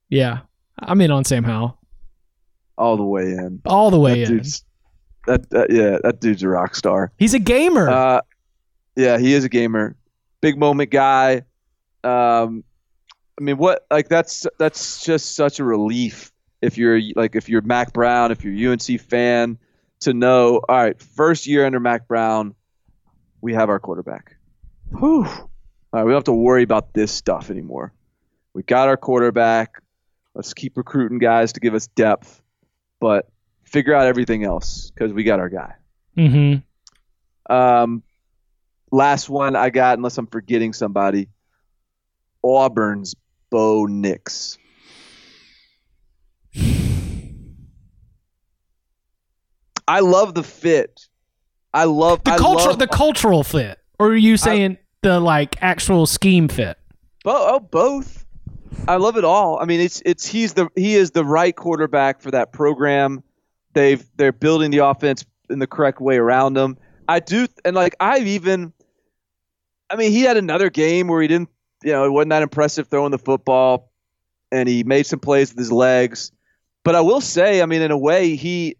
[0.09, 0.39] Yeah,
[0.79, 1.77] I'm in on Sam Howell
[2.77, 3.61] all the way in.
[3.65, 4.37] all the way that in.
[4.37, 4.63] dude's
[5.27, 7.11] that, that yeah that dude's a rock star.
[7.17, 7.89] He's a gamer.
[7.89, 8.21] Uh,
[8.95, 9.95] yeah, he is a gamer,
[10.41, 11.43] big moment guy.
[12.03, 12.63] Um,
[13.41, 16.31] I mean, what like that's that's just such a relief
[16.61, 19.57] if you're like if you're Mack Brown, if you're UNC fan,
[20.01, 22.53] to know all right, first year under Mack Brown,
[23.41, 24.35] we have our quarterback.
[24.91, 25.25] Whew.
[25.25, 25.49] All
[25.91, 27.91] right, we don't have to worry about this stuff anymore.
[28.53, 29.81] We got our quarterback.
[30.35, 32.43] Let's keep recruiting guys to give us depth,
[32.99, 33.27] but
[33.63, 35.73] figure out everything else because we got our guy.
[36.15, 37.51] mm-hmm.
[37.51, 38.03] Um,
[38.91, 41.27] last one I got, unless I'm forgetting somebody.
[42.43, 43.15] Auburn's
[43.51, 44.57] Bo Nix.
[49.87, 51.07] I love the fit.
[51.73, 56.05] I love The I cultural, the cultural fit, or are you saying the like actual
[56.05, 56.77] scheme fit?
[57.23, 58.25] Bo- oh, both.
[58.87, 59.59] I love it all.
[59.59, 63.23] I mean, it's it's he's the he is the right quarterback for that program.
[63.73, 66.77] They've they're building the offense in the correct way around him.
[67.07, 68.71] I do, and like I've even,
[69.89, 71.49] I mean, he had another game where he didn't,
[71.83, 73.91] you know, it wasn't that impressive throwing the football,
[74.51, 76.31] and he made some plays with his legs.
[76.83, 78.77] But I will say, I mean, in a way, he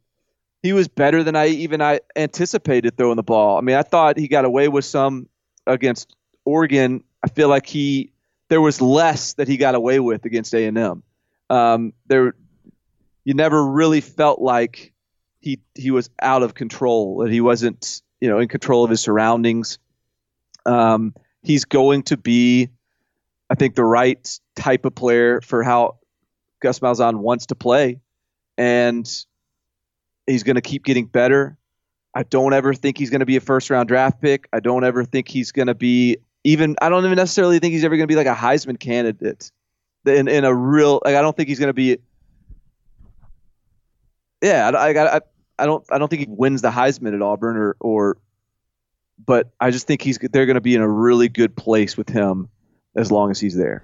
[0.64, 3.58] he was better than I even I anticipated throwing the ball.
[3.58, 5.28] I mean, I thought he got away with some
[5.66, 7.04] against Oregon.
[7.24, 8.12] I feel like he
[8.50, 11.04] there was less that he got away with against A and M.
[11.50, 12.36] Um, there,
[13.24, 14.94] you never really felt like
[15.40, 17.20] he he was out of control.
[17.20, 19.80] That he wasn't you know in control of his surroundings.
[20.66, 22.70] Um, he's going to be,
[23.52, 25.98] I think, the right type of player for how
[26.62, 28.00] Gus Malzahn wants to play,
[28.58, 29.06] and
[30.26, 31.58] he's going to keep getting better.
[32.16, 34.48] I don't ever think he's going to be a first round draft pick.
[34.54, 36.78] I don't ever think he's going to be even.
[36.82, 39.52] I don't even necessarily think he's ever going to be like a Heisman candidate
[40.06, 41.02] in in a real.
[41.04, 41.98] Like I don't think he's going to be.
[44.42, 45.22] Yeah, I, I, I,
[45.60, 48.18] I don't I don't think he wins the Heisman at Auburn or or,
[49.26, 52.08] but I just think he's they're going to be in a really good place with
[52.08, 52.48] him
[52.96, 53.84] as long as he's there.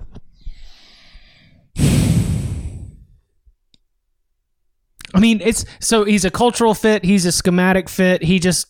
[5.13, 7.03] I mean, it's so he's a cultural fit.
[7.03, 8.23] He's a schematic fit.
[8.23, 8.67] He just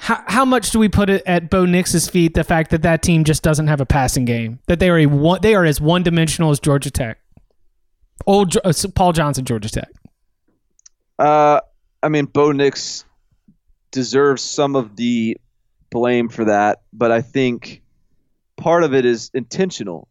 [0.00, 2.34] how, how much do we put it at Bo Nix's feet?
[2.34, 4.60] The fact that that team just doesn't have a passing game.
[4.66, 7.18] That they are a one, they are as one dimensional as Georgia Tech.
[8.24, 9.88] Old uh, Paul Johnson, Georgia Tech.
[11.18, 11.60] Uh,
[12.02, 13.04] I mean, Bo Nix
[13.90, 15.36] deserves some of the
[15.90, 17.82] blame for that, but I think
[18.58, 20.08] part of it is intentional.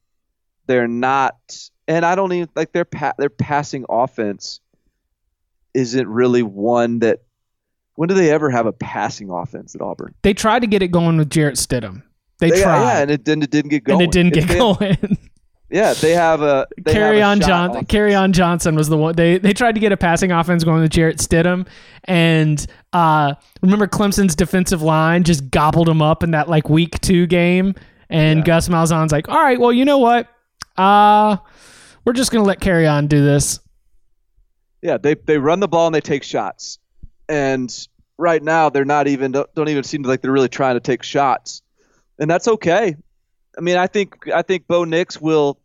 [0.66, 1.36] They're not,
[1.88, 4.60] and I don't even like their pa- their passing offense
[5.74, 7.20] isn't really one that.
[7.96, 10.14] When do they ever have a passing offense at Auburn?
[10.22, 12.04] They tried to get it going with Jarrett Stidham.
[12.40, 13.44] They, They- tried, yeah, and it didn't.
[13.44, 14.02] It didn't get going.
[14.02, 15.18] and it didn't If get going.
[15.70, 16.66] Yeah, they have a.
[16.82, 17.86] They Carry have a on shot John.
[17.88, 20.92] Kerryon Johnson was the one they they tried to get a passing offense going with
[20.92, 21.68] Jarrett Stidham,
[22.06, 27.28] and uh, remember Clemson's defensive line just gobbled him up in that like week two
[27.28, 27.76] game,
[28.10, 28.46] and Yeah.
[28.46, 30.28] Gus Malzahn's like, all right, well you know what,
[30.78, 31.38] uh,
[32.06, 33.60] we're just gonna let Kerryon do this.
[34.82, 36.80] Yeah, they they run the ball and they take shots.
[37.30, 37.74] And
[38.18, 41.04] right now they're not even don't, don't even seem like they're really trying to take
[41.04, 41.62] shots.
[42.20, 42.96] And that's okay.
[43.58, 45.60] I mean, I think I think Bo Nix will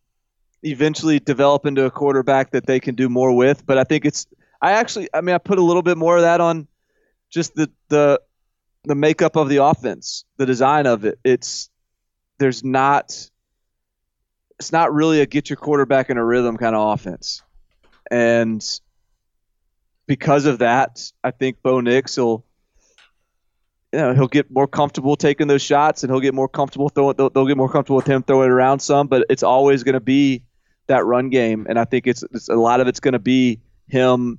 [0.62, 4.26] eventually develop into a quarterback that they can do more with, but I think it's
[4.61, 6.66] I actually I mean I put a little bit more of that on
[7.30, 8.20] just the the
[8.84, 11.18] the makeup of the offense, the design of it.
[11.22, 11.68] It's
[12.39, 13.30] there's not
[14.59, 17.43] it's not really a get your quarterback in a rhythm kind of offense.
[18.11, 18.64] And
[20.07, 22.45] because of that, I think Bo Nix will.
[23.95, 27.14] You know, he'll get more comfortable taking those shots, and he'll get more comfortable throwing.
[27.14, 29.93] They'll, they'll get more comfortable with him throwing it around some, but it's always going
[29.93, 30.45] to be
[30.87, 33.61] that run game, and I think it's, it's a lot of it's going to be
[33.89, 34.39] him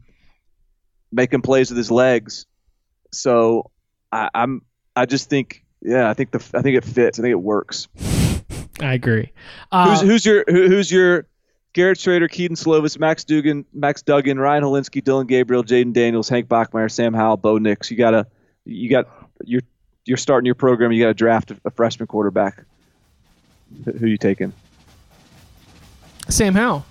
[1.12, 2.48] making plays with his legs.
[3.12, 3.70] So
[4.12, 4.64] I, I'm
[4.96, 7.88] I just think yeah I think the I think it fits I think it works.
[8.80, 9.32] I agree.
[9.72, 11.28] Uh, who's who's your who, who's your
[11.74, 16.48] Garrett Shrader, Kedon Slovis, Max Dugan, Max Duggan, Ryan Hilinski, Dillon Gabriel, Jayden Daniels, Hank
[16.48, 17.92] Bachmeier, Sam Howell, Bo Nix.
[17.92, 18.28] You gotta
[18.66, 19.08] you got
[19.44, 19.62] you're
[20.06, 20.92] you're starting your program.
[20.92, 22.64] You got to draft a, a freshman quarterback.
[23.86, 24.54] Who you taking?
[26.30, 26.86] Sam Howell.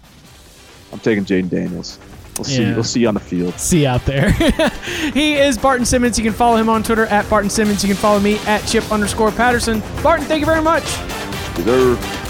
[0.93, 1.99] I'm taking Jayden Daniels.
[2.37, 2.63] We'll see.
[2.63, 2.75] Yeah.
[2.75, 3.59] We'll see you on the field.
[3.59, 4.31] See you out there.
[5.13, 6.19] he is Barton Simmons.
[6.19, 7.83] You can follow him on Twitter at Barton Simmons.
[7.83, 9.83] You can follow me at Chip underscore Patterson.
[10.03, 10.85] Barton, thank you very much.
[11.57, 12.22] Deserve.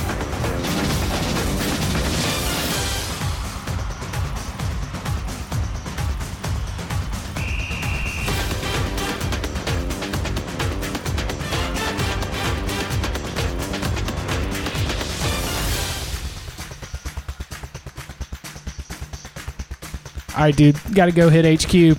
[20.42, 20.76] All right, dude.
[20.92, 21.96] Got to go hit HQ.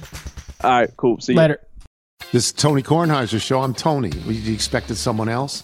[0.65, 0.89] All right.
[0.97, 1.17] Cool.
[1.21, 1.37] See you.
[1.37, 1.61] Later.
[2.33, 3.61] This is Tony Kornheiser's show.
[3.61, 4.09] I'm Tony.
[4.09, 5.63] You expected someone else?